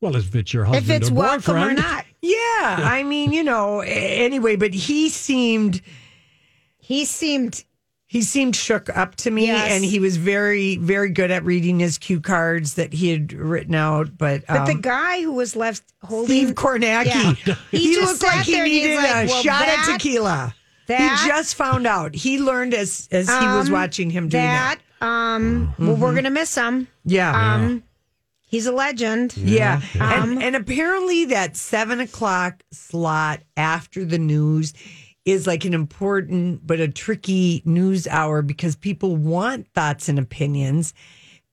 [0.00, 1.78] Well, if it's your husband if it's or welcome or boyfriend.
[1.78, 2.04] not.
[2.22, 2.36] Yeah,
[2.84, 5.80] I mean, you know, anyway, but he seemed
[6.90, 7.64] He seemed
[8.06, 9.70] he seemed shook up to me Yes.
[9.70, 13.76] and he was very very good at reading his cue cards that he had written
[13.76, 17.54] out, but But the um, guy who was left holding Steve Kornacki, Yeah.
[17.70, 20.54] he, He looked like he there needed like, a well, shot that- of tequila.
[20.88, 22.16] that- he just found out.
[22.16, 24.80] He learned as as he was Um, watching him do that.
[25.00, 25.06] that.
[25.06, 26.88] Um, well, we're gonna miss him.
[27.04, 27.54] Yeah.
[27.54, 27.84] Um,
[28.42, 29.36] he's a legend.
[29.36, 29.80] Yeah.
[30.00, 34.74] Um, And, and apparently that seven o'clock slot after the news
[35.30, 40.92] is like an important but a tricky news hour because people want thoughts and opinions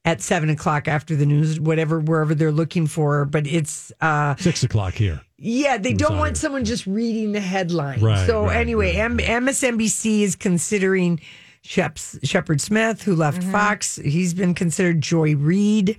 [0.06, 3.26] at seven o'clock after the news, whatever wherever they're looking for.
[3.26, 5.22] But it's uh Six o'clock here.
[5.38, 6.20] yeah, they don't hour.
[6.20, 8.00] want someone just reading the headline.
[8.02, 11.20] Right, so right, anyway, M- MSNBC is considering
[11.62, 13.52] Shep- Shepard Smith, who left Mm-hmm.
[13.52, 13.98] Fox.
[13.98, 15.98] He's been considered Joy Reid,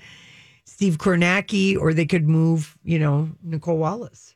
[0.65, 4.35] Steve Kornacki, or they could move, you know, Nicolle Wallace.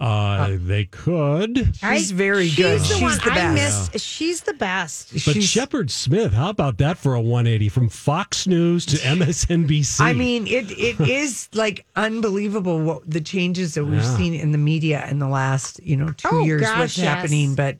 [0.00, 1.76] Uh, they could.
[1.76, 2.80] She's very she's good.
[2.80, 3.92] The She's one the I best.
[3.92, 4.02] miss.
[4.02, 5.12] She's the best.
[5.12, 10.00] But She's- Shepard Smith, how about that for a 180 from Fox News to MSNBC?
[10.00, 14.16] I mean, it it is like unbelievable what the changes that we've Yeah.
[14.16, 16.62] seen in the media in the last, you know, two Oh, years.
[16.62, 17.06] gosh, what's yes.
[17.06, 17.54] happening?
[17.54, 17.76] But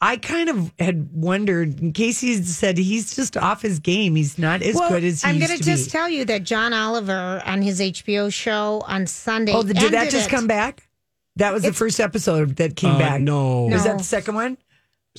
[0.00, 1.94] I kind of had wondered.
[1.94, 4.14] Casey said he's just off his game.
[4.14, 5.90] He's not as well, good as he I'm gonna just be.
[5.90, 9.52] tell you that John Oliver on his HBO show on Sunday.
[9.52, 10.30] oh, did that just it.
[10.30, 10.85] come back?
[11.36, 13.20] That was the It's- first episode that came Uh, back.
[13.20, 13.68] no.
[13.70, 14.56] is that the second one?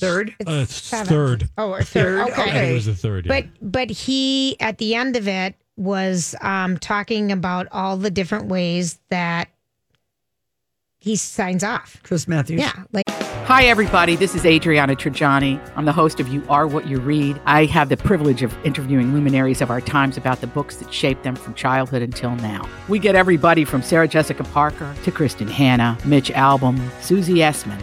[0.00, 0.34] Third?
[0.46, 1.08] Uh, it's seventh.
[1.08, 1.48] third.
[1.58, 2.26] Oh, or third.
[2.26, 2.42] Third, Okay.
[2.42, 3.26] I think it was the third.
[3.26, 3.40] Yeah.
[3.40, 8.46] But but he at the end of it was um, talking about all the different
[8.46, 9.48] ways that
[11.08, 12.00] he signs off.
[12.02, 12.60] Chris Matthews.
[12.60, 13.04] Yeah, like
[13.48, 14.14] Hi, everybody.
[14.14, 15.58] This is Adriana Trigiani.
[15.74, 17.40] I'm the host of You Are What You Read.
[17.46, 21.22] I have the privilege of interviewing luminaries of our times about the books that shaped
[21.22, 22.68] them from childhood until now.
[22.88, 27.82] We get everybody from Sarah Jessica Parker to Kristin Hannah, Mitch Albom, Susie Essman,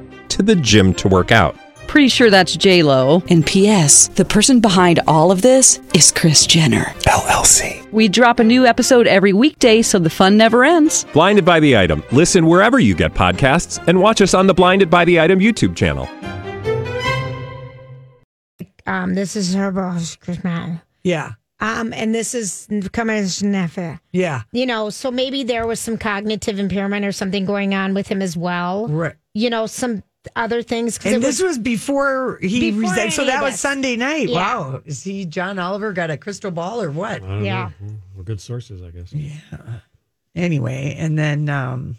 [0.31, 1.55] to the gym to work out.
[1.87, 3.21] Pretty sure that's J Lo.
[3.29, 4.07] And P.S.
[4.09, 7.91] The person behind all of this is Kris Jenner LLC.
[7.91, 11.05] We drop a new episode every weekday, so the fun never ends.
[11.11, 12.01] Blinded by the item.
[12.13, 15.75] Listen wherever you get podcasts, and watch us on the Blinded by the Item YouTube
[15.75, 16.07] channel.
[18.87, 20.81] um, this is her boss, Chris Matt.
[21.03, 21.31] Yeah.
[21.59, 23.99] Um, and this is Commissioner.
[24.11, 24.43] Yeah.
[24.51, 28.21] You know, so maybe there was some cognitive impairment or something going on with him
[28.21, 28.87] as well.
[28.87, 29.15] Right.
[29.33, 30.03] You know, some
[30.35, 30.97] other things.
[30.97, 33.13] 'cause And it this was before he Before resigned.
[33.13, 33.59] So that was.
[33.59, 34.29] Sunday night.
[34.29, 34.35] Yeah.
[34.35, 34.81] Wow.
[34.85, 37.21] Is he John Oliver got a crystal ball or what?
[37.23, 37.71] Yeah.
[37.81, 37.95] know.
[38.15, 39.11] Well, good sources, I guess.
[39.13, 39.39] Yeah.
[40.35, 41.97] Anyway, and then um,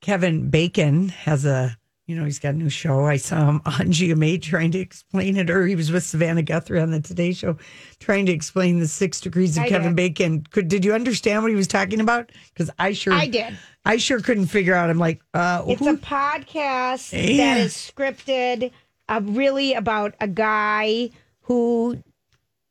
[0.00, 1.76] Kevin Bacon has a,
[2.08, 3.04] you know, he's got a new show.
[3.04, 6.80] I saw him on GMA trying to explain it, or he was with Savannah Guthrie
[6.80, 7.56] on the Today Show
[8.00, 9.96] trying to explain the six degrees of I Kevin did.
[9.96, 10.42] Bacon.
[10.50, 12.32] Could did you understand what he was talking about?
[12.52, 13.56] Because I sure I did.
[13.84, 14.90] I sure couldn't figure out.
[14.90, 17.36] I'm like, uh, It's who- a podcast Yeah.
[17.54, 18.70] that is scripted,
[19.08, 21.10] uh, really about a guy
[21.42, 22.02] who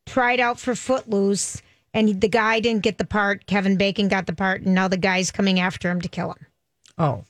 [0.07, 1.61] tried out for Footloose,
[1.93, 3.45] and the guy didn't get the part.
[3.45, 6.45] Kevin Bacon got the part, and now the guy's coming after him to kill him.
[6.97, 7.23] oh.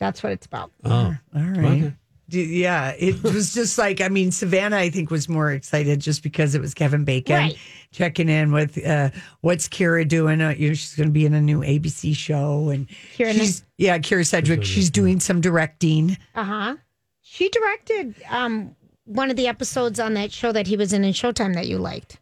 [0.00, 0.70] That's what it's about.
[0.84, 1.92] Oh, All right.
[2.28, 4.76] D- Yeah, it was just like I mean, Savannah.
[4.76, 7.58] I think was more excited just because it was Kevin Bacon Right.
[7.90, 10.40] checking in with uh, what's Kyra doing.
[10.40, 13.64] Uh, you know, she's going to be in a new ABC show, and Kyra she's
[13.78, 14.62] yeah, Kyra Sedgwick.
[14.64, 16.16] She's doing some directing.
[16.34, 16.76] Uh huh.
[17.22, 21.12] She directed um, one of the episodes on that show that he was in in
[21.14, 22.18] Showtime that you liked.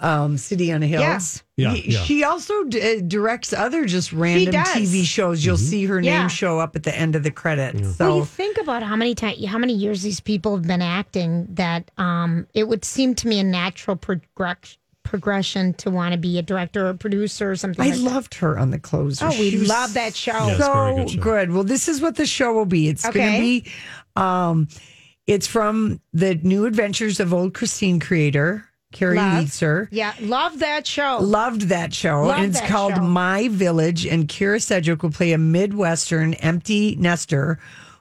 [0.00, 1.00] Um, City on a Hill.
[1.00, 1.42] Yes.
[1.56, 2.02] Yeah, He- yeah.
[2.04, 4.54] She also d- uh, directs other just random.
[4.54, 5.44] TV shows.
[5.44, 6.20] You'll see her Yeah.
[6.20, 7.96] name show up at the end of the credits.
[7.96, 10.82] So well, you think about how many times, how many years these people have been
[10.82, 11.46] acting.
[11.54, 16.38] That um, it would seem to me a natural progress, progression to want to be
[16.38, 17.84] a director or producer or something.
[17.84, 18.02] I like that.
[18.02, 19.26] loved her on the closer.
[19.26, 20.32] Oh, we She love that show.
[20.32, 21.20] Yeah, it's a very so good show.
[21.20, 21.52] good.
[21.52, 22.88] Well, this is what the show will be.
[22.88, 23.64] It's going to be,
[24.16, 24.68] um,
[25.26, 29.88] it's from the New Adventures of Old Christine creator Carrie Love.
[29.92, 31.18] Yeah, love that show.
[31.20, 32.22] Loved that show.
[32.24, 33.02] Love and it's called show.
[33.02, 34.06] My Village.
[34.06, 37.58] And Kyra Sedgwick will play a Midwestern empty nester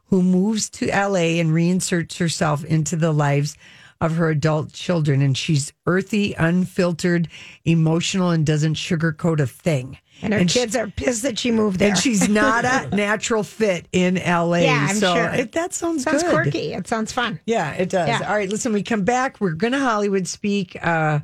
[0.08, 3.56] who moves to LA and reinserts herself into the lives
[4.02, 5.22] of her adult children.
[5.22, 7.28] And she's earthy, unfiltered,
[7.66, 9.97] emotional, and doesn't sugarcoat a thing.
[10.22, 11.89] And her she- kids are pissed that she moved there.
[11.89, 14.58] and she's not a natural fit in LA.
[14.58, 15.30] Yeah, I'm so sure.
[15.34, 16.32] it, that sounds, sounds good.
[16.32, 16.74] quirky.
[16.74, 17.39] It sounds fun.
[17.45, 18.08] Yeah, it does.
[18.08, 18.28] Yeah.
[18.30, 19.39] All right, listen, we come back.
[19.39, 20.78] We're going to Hollywood speak.
[20.86, 21.20] Uh,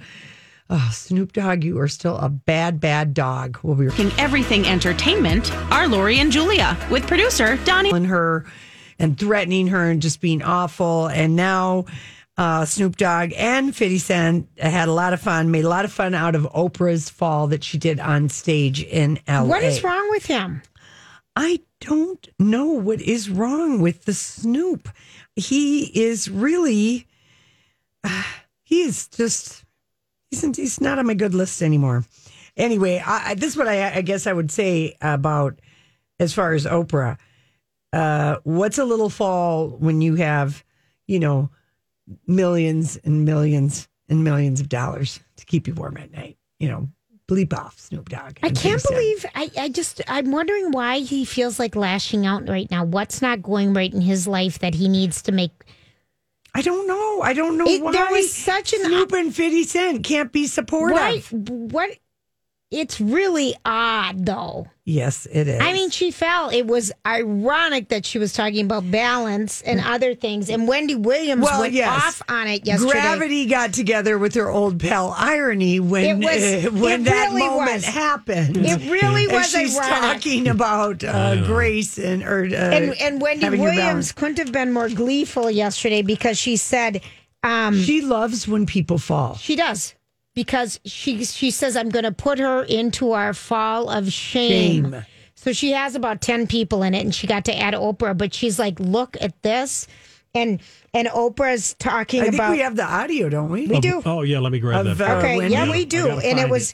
[0.69, 3.59] oh, Snoop Dogg, you are still a bad, bad dog.
[3.63, 7.91] We'll be King Everything Entertainment are Lori and Julia with producer Donnie.
[7.91, 8.45] and her
[8.97, 11.07] and threatening her and just being awful.
[11.07, 11.83] And now
[12.37, 15.91] uh, Snoop Dogg and 50 Cent had a lot of fun, made a lot of
[15.91, 19.43] fun out of Oprah's fall that she did on stage in LA.
[19.43, 20.61] What is wrong with him?
[21.35, 24.89] I don't know what is wrong with the Snoop.
[25.35, 27.07] He is really,
[28.03, 28.23] uh,
[28.63, 29.63] he is just,
[30.29, 32.03] he's, he's not on my good list anymore.
[32.57, 35.59] Anyway, I, I, this is what I, I guess I would say about
[36.19, 37.17] as far as Oprah.
[37.93, 40.63] Uh, what's a little fall when you have,
[41.07, 41.49] you know,
[42.27, 46.37] millions and millions and millions of dollars to keep you warm at night?
[46.59, 46.89] You know,
[47.27, 48.37] bleep off Snoop Dogg.
[48.43, 52.69] I can't believe I, I just I'm wondering why he feels like lashing out right
[52.71, 52.83] now.
[52.85, 55.51] What's not going right in his life that he needs to make
[56.57, 57.21] I don't know.
[57.21, 57.91] I don't know It- why.
[57.91, 60.97] there was such an Snoop and Fifty Cent can't be supportive.
[60.97, 61.89] why what
[62.71, 64.67] it's really odd though.
[64.87, 65.59] Yes, it is.
[65.61, 66.49] I mean, she fell.
[66.49, 71.41] It was ironic that she was talking about balance and other things, and Wendy Williams
[71.43, 71.89] well, went yes.
[71.89, 72.91] off on it yesterday.
[72.91, 77.29] Gravity got together with her old pal Irony when It was- uh, when it that
[77.29, 77.85] really moment was.
[77.85, 78.57] happened.
[78.57, 79.99] It really And was she's ironic.
[80.21, 84.89] talking about uh, Grace and or uh, and and Wendy Williams couldn't have been more
[84.89, 87.01] gleeful yesterday because she said
[87.43, 89.35] um, She loves when people fall.
[89.35, 89.95] she does
[90.35, 94.91] because she she says I'm going to put her into our fall of shame.
[94.91, 95.05] Shame.
[95.33, 98.33] So she has about ten people in it, and she got to add Oprah, but
[98.33, 99.87] she's like, look at this,
[100.33, 100.59] and
[100.93, 103.67] and Oprah's talking I think about we have the audio, don't we?
[103.67, 104.01] We do.
[104.05, 105.09] Oh yeah, let me grab Of, that.
[105.09, 105.53] uh, okay, Wendy?
[105.53, 106.73] yeah, we do, and it find was,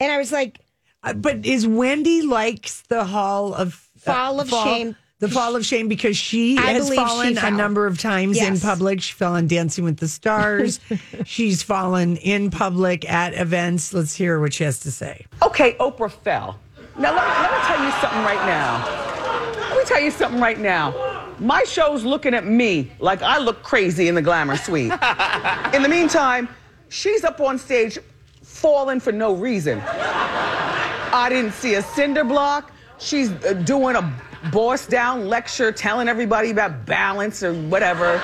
[0.00, 0.58] and I was like,
[1.02, 4.96] Uh, but is Wendy likes the Hall of Fall of Shame.
[5.20, 8.40] The Fall of Shame because she I has believe she fallen a number of times
[8.40, 9.02] in public.
[9.02, 10.80] She fell on Dancing with the Stars.
[11.26, 13.92] She's fallen in public at events.
[13.92, 15.26] Let's hear what she has to say.
[15.42, 16.58] Okay, Oprah fell.
[16.98, 19.68] Now, let me, let me tell you something right now.
[19.68, 21.34] Let me tell you something right now.
[21.38, 24.90] My show's looking at me like I look crazy in the glamour suite.
[25.74, 26.48] in the meantime,
[26.88, 27.98] she's up on stage
[28.42, 29.82] falling for no reason.
[29.84, 32.72] I didn't see a cinder block.
[32.98, 34.14] She's uh, doing a
[34.52, 38.22] boss down lecture telling everybody about balance or whatever.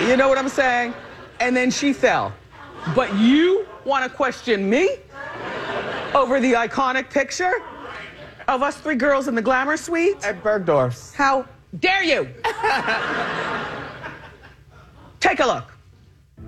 [0.00, 0.94] You know what I'm saying?
[1.40, 2.32] And then she fell.
[2.94, 4.96] But you want to question me
[6.14, 7.52] over the iconic picture
[8.48, 10.16] of us three girls in the glamour suite?
[10.24, 11.14] At Bergdorf's.
[11.14, 11.46] How
[11.78, 12.28] dare you?
[15.20, 15.72] Take a look.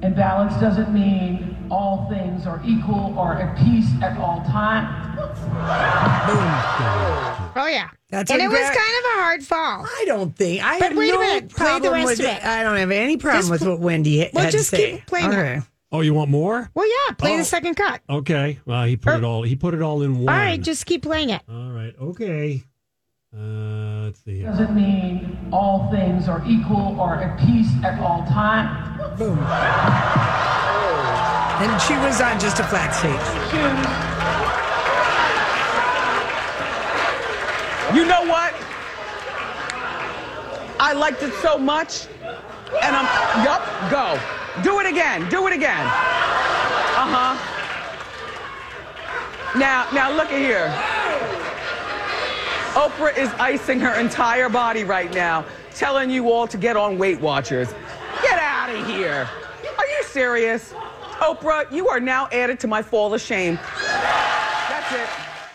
[0.03, 5.19] And balance doesn't mean all things are equal or at peace at all times.
[7.57, 9.85] oh yeah, That's and a it was kind of a hard fall.
[9.85, 10.63] I don't think.
[10.65, 12.29] I But have wait a no minute, play the problem rest with of it.
[12.37, 12.45] it.
[12.45, 14.93] I don't have any problem Just with what Wendy ha- Well, had to just say.
[14.93, 15.63] keep playing All it.
[15.91, 16.71] Oh, you want more?
[16.75, 17.39] Well, yeah, play Oh.
[17.39, 18.01] the second cut.
[18.09, 18.59] Okay.
[18.67, 19.43] Well, he put it all.
[19.43, 20.33] He put it all in one.
[20.35, 21.43] All right, just keep playing it.
[21.49, 21.93] All right.
[22.01, 22.63] Okay.
[23.37, 24.39] Uh, let's see.
[24.39, 24.47] here.
[24.51, 29.19] Doesn't mean all things are equal or at peace at all times.
[29.19, 29.39] Boom.
[31.61, 34.54] And she was on just a flat stage.
[37.95, 38.53] You know what?
[40.81, 42.09] I liked it so much.
[42.83, 44.19] And I'm, yup, go.
[44.63, 45.29] Do it again.
[45.29, 45.87] Do it again.
[45.87, 47.35] Uh huh.
[49.57, 50.73] Now, now look at here.
[52.75, 57.21] Oprah is icing her entire body right now, telling you all to get on Weight
[57.21, 57.73] Watchers.
[58.23, 59.29] Get out of here.
[59.79, 60.75] Are you serious?
[61.21, 63.61] Oprah, you are now added to my fall of shame.
[63.79, 65.09] That's it.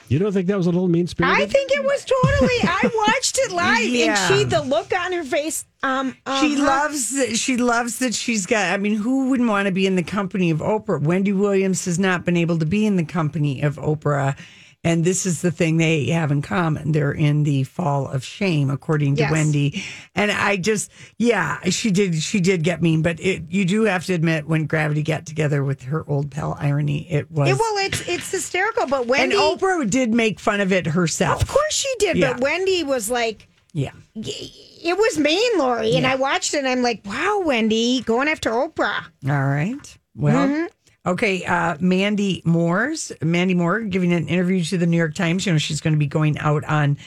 [0.10, 1.44] You don't think that was a little mean spirited?
[1.44, 2.56] I think it was totally.
[2.64, 4.28] I watched it live, Yeah.
[4.32, 5.66] and she, the look on her face.
[5.84, 6.64] Um, She uh-huh.
[6.66, 7.38] loves that.
[7.38, 8.74] She loves that she's got.
[8.74, 11.00] I mean, who wouldn't want to be in the company of Oprah?
[11.00, 14.36] Wendy Williams has not been able to be in the company of Oprah,
[14.84, 16.92] and this is the thing they have in common.
[16.94, 19.32] They're in the fall of shame, according to Yes.
[19.32, 19.84] Wendy.
[20.16, 22.16] And I just, yeah, she did.
[22.16, 25.64] She did get mean, but it, you do have to admit when Gravity got together
[25.64, 27.50] with her old pal Irony, it was.
[27.50, 29.36] It, well, it's it's hysterical, but Wendy.
[29.36, 31.42] and Oprah did make fun of it herself.
[31.42, 32.34] Of course she did, Yeah.
[32.34, 33.92] but Wendy was like, Yeah.
[34.16, 35.94] it was mean, Lori.
[35.96, 36.14] And Yeah.
[36.14, 39.04] I watched it and I'm like, wow, Wendy, going after Oprah.
[39.28, 39.98] All right.
[40.16, 40.68] Well, Mhm.
[41.10, 41.44] Okay.
[41.46, 45.46] Uh, Mandy Moore's Mandy Moore giving an interview to the New York Times.
[45.46, 46.98] You know, she's going to be going out on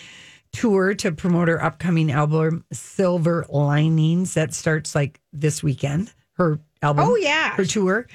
[0.53, 4.34] tour to promote her upcoming album, Silver Linings.
[4.34, 6.12] That starts like this weekend.
[6.34, 7.07] Her album.
[7.09, 7.55] Oh, yeah.
[7.55, 8.07] Her tour.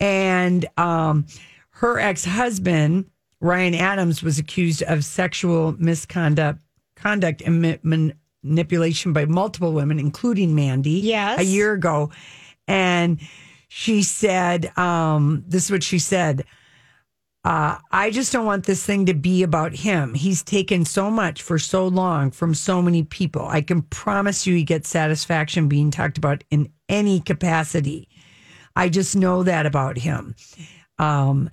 [0.00, 1.26] And um,
[1.70, 3.06] her ex husband,
[3.40, 6.60] Ryan Adams, was accused of sexual misconduct
[6.96, 8.12] conduct and ma-
[8.42, 11.40] manipulation by multiple women, including Mandy, Yes.
[11.40, 12.10] a year ago.
[12.66, 13.20] And
[13.76, 16.44] she said, um, this is what she said.
[17.44, 20.14] Uh, I just don't want this thing to be about him.
[20.14, 23.48] He's taken so much for so long from so many people.
[23.48, 28.08] I can promise you he gets satisfaction being talked about in any capacity.
[28.76, 30.36] I just know that about him.
[31.00, 31.50] Um,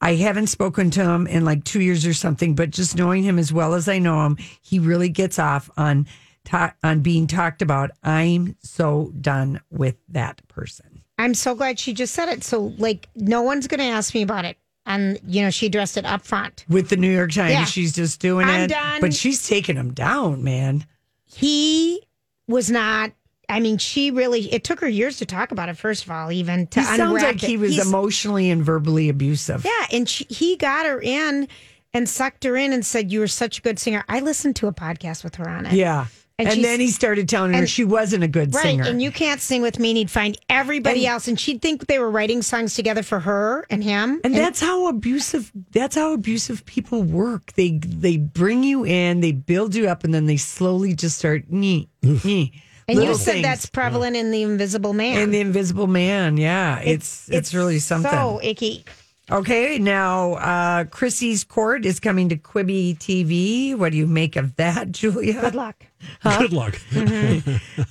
[0.00, 3.38] I haven't spoken to him in like two years or something, but just knowing him
[3.38, 6.08] as well as I know him, he really gets off on
[6.44, 7.92] ta- on being talked about.
[8.02, 10.89] I'm so done with that person.
[11.20, 12.42] I'm so glad she just said it.
[12.42, 14.56] So, like, no one's going to ask me about it.
[14.86, 16.64] And, you know, she addressed it up front.
[16.68, 17.64] With the New York Times, Yeah.
[17.66, 19.00] she's just doing I'm it, done.
[19.00, 20.84] but she's taking him down, man.
[21.24, 22.00] He
[22.48, 23.12] was not.
[23.48, 24.52] I mean, she really.
[24.52, 25.76] It took her years to talk about it.
[25.76, 29.08] First of all, even to He sounds unwrap like he was He's- emotionally and verbally
[29.08, 29.64] abusive.
[29.64, 31.48] Yeah, and she, he got her in
[31.92, 34.66] and sucked her in and said, "You were such a good singer." I listened to
[34.68, 35.72] a podcast with her on it.
[35.72, 36.06] Yeah.
[36.46, 38.84] And, she's- then he started telling her and- she wasn't a good right, singer.
[38.84, 39.90] and you can't sing with me.
[39.90, 43.20] And he'd find everybody And- else, and she'd think they were writing songs together for
[43.20, 44.20] her and him.
[44.24, 47.52] And that's how abusive that's how abusive people work.
[47.54, 51.44] They they bring you in, they build you up, and then they slowly just start
[51.48, 52.52] nee, nee,
[52.88, 53.44] and you said things.
[53.44, 55.18] that's prevalent in the Invisible Man.
[55.18, 56.78] In the invisible man, yeah.
[56.80, 58.10] It's it's, really something.
[58.10, 58.84] So icky.
[59.30, 63.76] Okay, now uh Chrissy's court is coming to Quibi TV.
[63.76, 65.40] What do you make of that, Julia?
[65.40, 65.84] Good luck.
[66.24, 66.76] Good luck.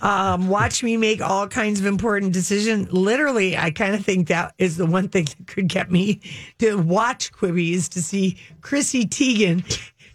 [0.02, 2.92] um, watch me make all kinds of important decisions.
[2.92, 6.20] Literally, I kind of think that is the one thing that could get me
[6.58, 9.64] to watch Quibi is to see Chrissy Teigen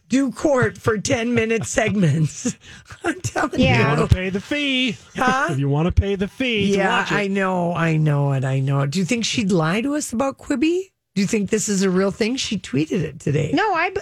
[0.08, 2.56] do court for 10 minute segments.
[3.04, 3.82] I'm telling You you.
[3.86, 4.96] want to pay the fee.
[5.16, 5.48] Huh?
[5.50, 7.14] If you want to pay the fee to Yeah, watch it.
[7.14, 8.90] I know, I know it, I know it.
[8.90, 10.90] Do you think she'd lie to us about Quibi?
[11.14, 12.36] Do you think this is a real thing?
[12.36, 13.50] She tweeted it today.
[13.54, 13.92] No, I.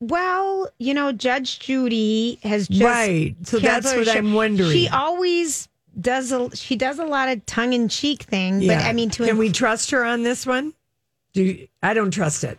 [0.00, 3.36] Well, you know, Judge Judy has just Right.
[3.44, 4.70] So that's what her I'm wondering.
[4.72, 5.68] She always
[6.00, 6.54] does a.
[6.56, 9.50] She does a lot of tongue in cheek thing, but I mean, to can we
[9.50, 10.72] trust her on this one?
[11.34, 12.58] Do you- I don't trust it.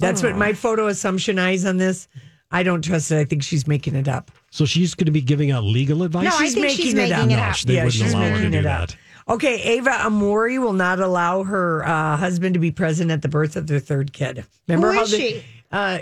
[0.00, 0.36] That's what Oh.
[0.36, 2.08] my photo assumption eyes on this.
[2.50, 3.18] I don't trust it.
[3.18, 4.30] I think she's making it up.
[4.50, 6.24] So she's going to be giving out legal advice?
[6.24, 7.24] No, I she's think making she's it making up.
[7.24, 7.58] it No, up.
[7.60, 8.96] they Yeah, wouldn't she's allow her to making do it that.
[9.32, 13.56] Okay, Eva Amurri will not allow her uh, husband to be present at the birth
[13.56, 14.44] of their third kid.
[14.68, 15.44] Remember Who how is the- she?
[15.72, 16.00] Uh,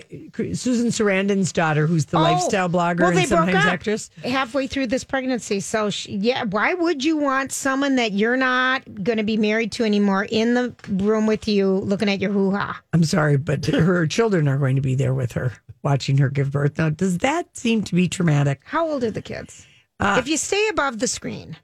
[0.54, 4.10] Susan Sarandon's daughter, who's the Oh, lifestyle blogger well, and sometimes actress.
[4.24, 5.60] halfway through this pregnancy.
[5.60, 9.70] So, she, yeah, why would you want someone that you're not going to be married
[9.72, 12.80] to anymore in the room with you, looking at your hoo ha?
[12.92, 15.52] I'm sorry, but her children are going to be there with her,
[15.84, 16.76] watching her give birth.
[16.76, 18.62] Now, does that seem to be traumatic?
[18.64, 19.68] How old are the kids?
[20.00, 21.56] Uh, if you stay above the screen,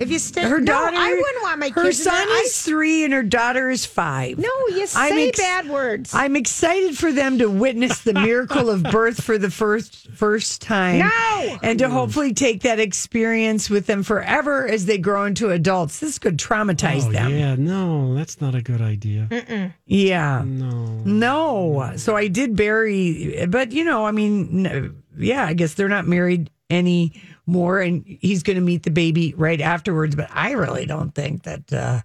[0.00, 1.98] if you stay, her no, daughter, I wouldn't want my her kids.
[2.00, 2.36] in son there.
[2.36, 4.38] I- is three and her daughter is five.
[4.38, 6.14] no, you I'm say ex- bad words.
[6.14, 11.00] I'm excited for them to witness the miracle of birth for the first first time.
[11.00, 11.58] No!
[11.62, 16.00] And to hopefully take that experience with them forever as they grow into adults.
[16.00, 17.30] This could traumatize Oh, them.
[17.32, 19.28] yeah, no, that's not a good idea.
[19.30, 19.72] Mm-mm.
[19.86, 20.42] Yeah.
[20.44, 21.02] No.
[21.04, 21.92] No.
[21.96, 26.50] So I did bury, but you know, I mean, yeah, I guess they're not married
[27.48, 30.14] anymore, and he's going to meet the baby right afterwards.
[30.14, 32.00] But I really don't think that uh,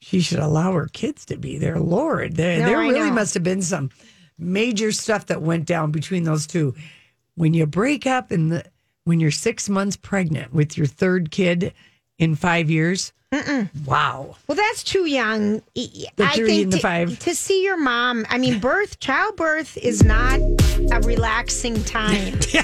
[0.00, 1.78] she should allow her kids to be there.
[1.78, 3.90] Lord, there, No, there really must have been some
[4.38, 6.74] major stuff that went down between those two.
[7.34, 8.64] When you break up and the
[9.04, 11.72] when you're six months pregnant with your third kid
[12.18, 13.68] in five years, Mm-mm.
[13.84, 14.36] Wow.
[14.46, 15.60] Well, that's too young.
[15.74, 17.18] E- The I think and the to, five.
[17.18, 18.24] to see your mom.
[18.30, 20.40] I mean, birth, childbirth is not
[20.90, 22.32] a relaxing time.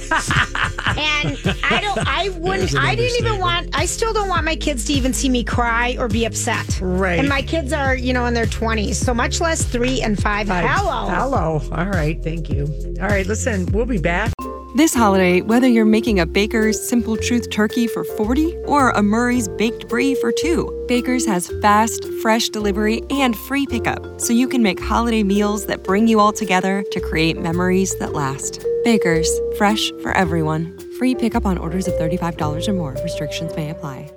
[0.97, 1.99] and I don't.
[2.09, 2.75] I wouldn't.
[2.77, 3.77] I didn't even want.
[3.77, 6.81] I still don't want my kids to even see me cry or be upset.
[6.81, 7.19] Right.
[7.19, 10.49] And my kids are, you know, in their twenties, so much less three and five.
[10.49, 10.65] Five.
[10.69, 11.09] Hello.
[11.09, 11.61] Hello.
[11.73, 12.23] All right.
[12.25, 12.67] Thank you.
[13.03, 13.27] All right.
[13.27, 14.33] Listen, we'll be back.
[14.77, 19.47] This holiday, whether you're making a Baker's Simple Truth turkey for 40 or a Murray's
[19.47, 24.63] Baked Brie for 2, Baker's has fast, fresh delivery and free pickup, so you can
[24.63, 28.65] make holiday meals that bring you all together to create memories that last.
[28.85, 29.29] Baker's,
[29.59, 30.79] fresh for everyone.
[30.99, 32.93] Free pickup on orders of $35 or more.
[33.03, 34.13] Restrictions may apply.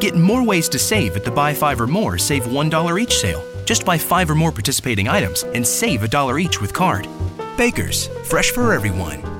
[0.00, 3.44] Get more ways to save at the Buy Five or More Save $1 each sale.
[3.64, 7.06] Just buy five or more participating items and save a dollar each with card.
[7.56, 9.35] Baker's, fresh for everyone.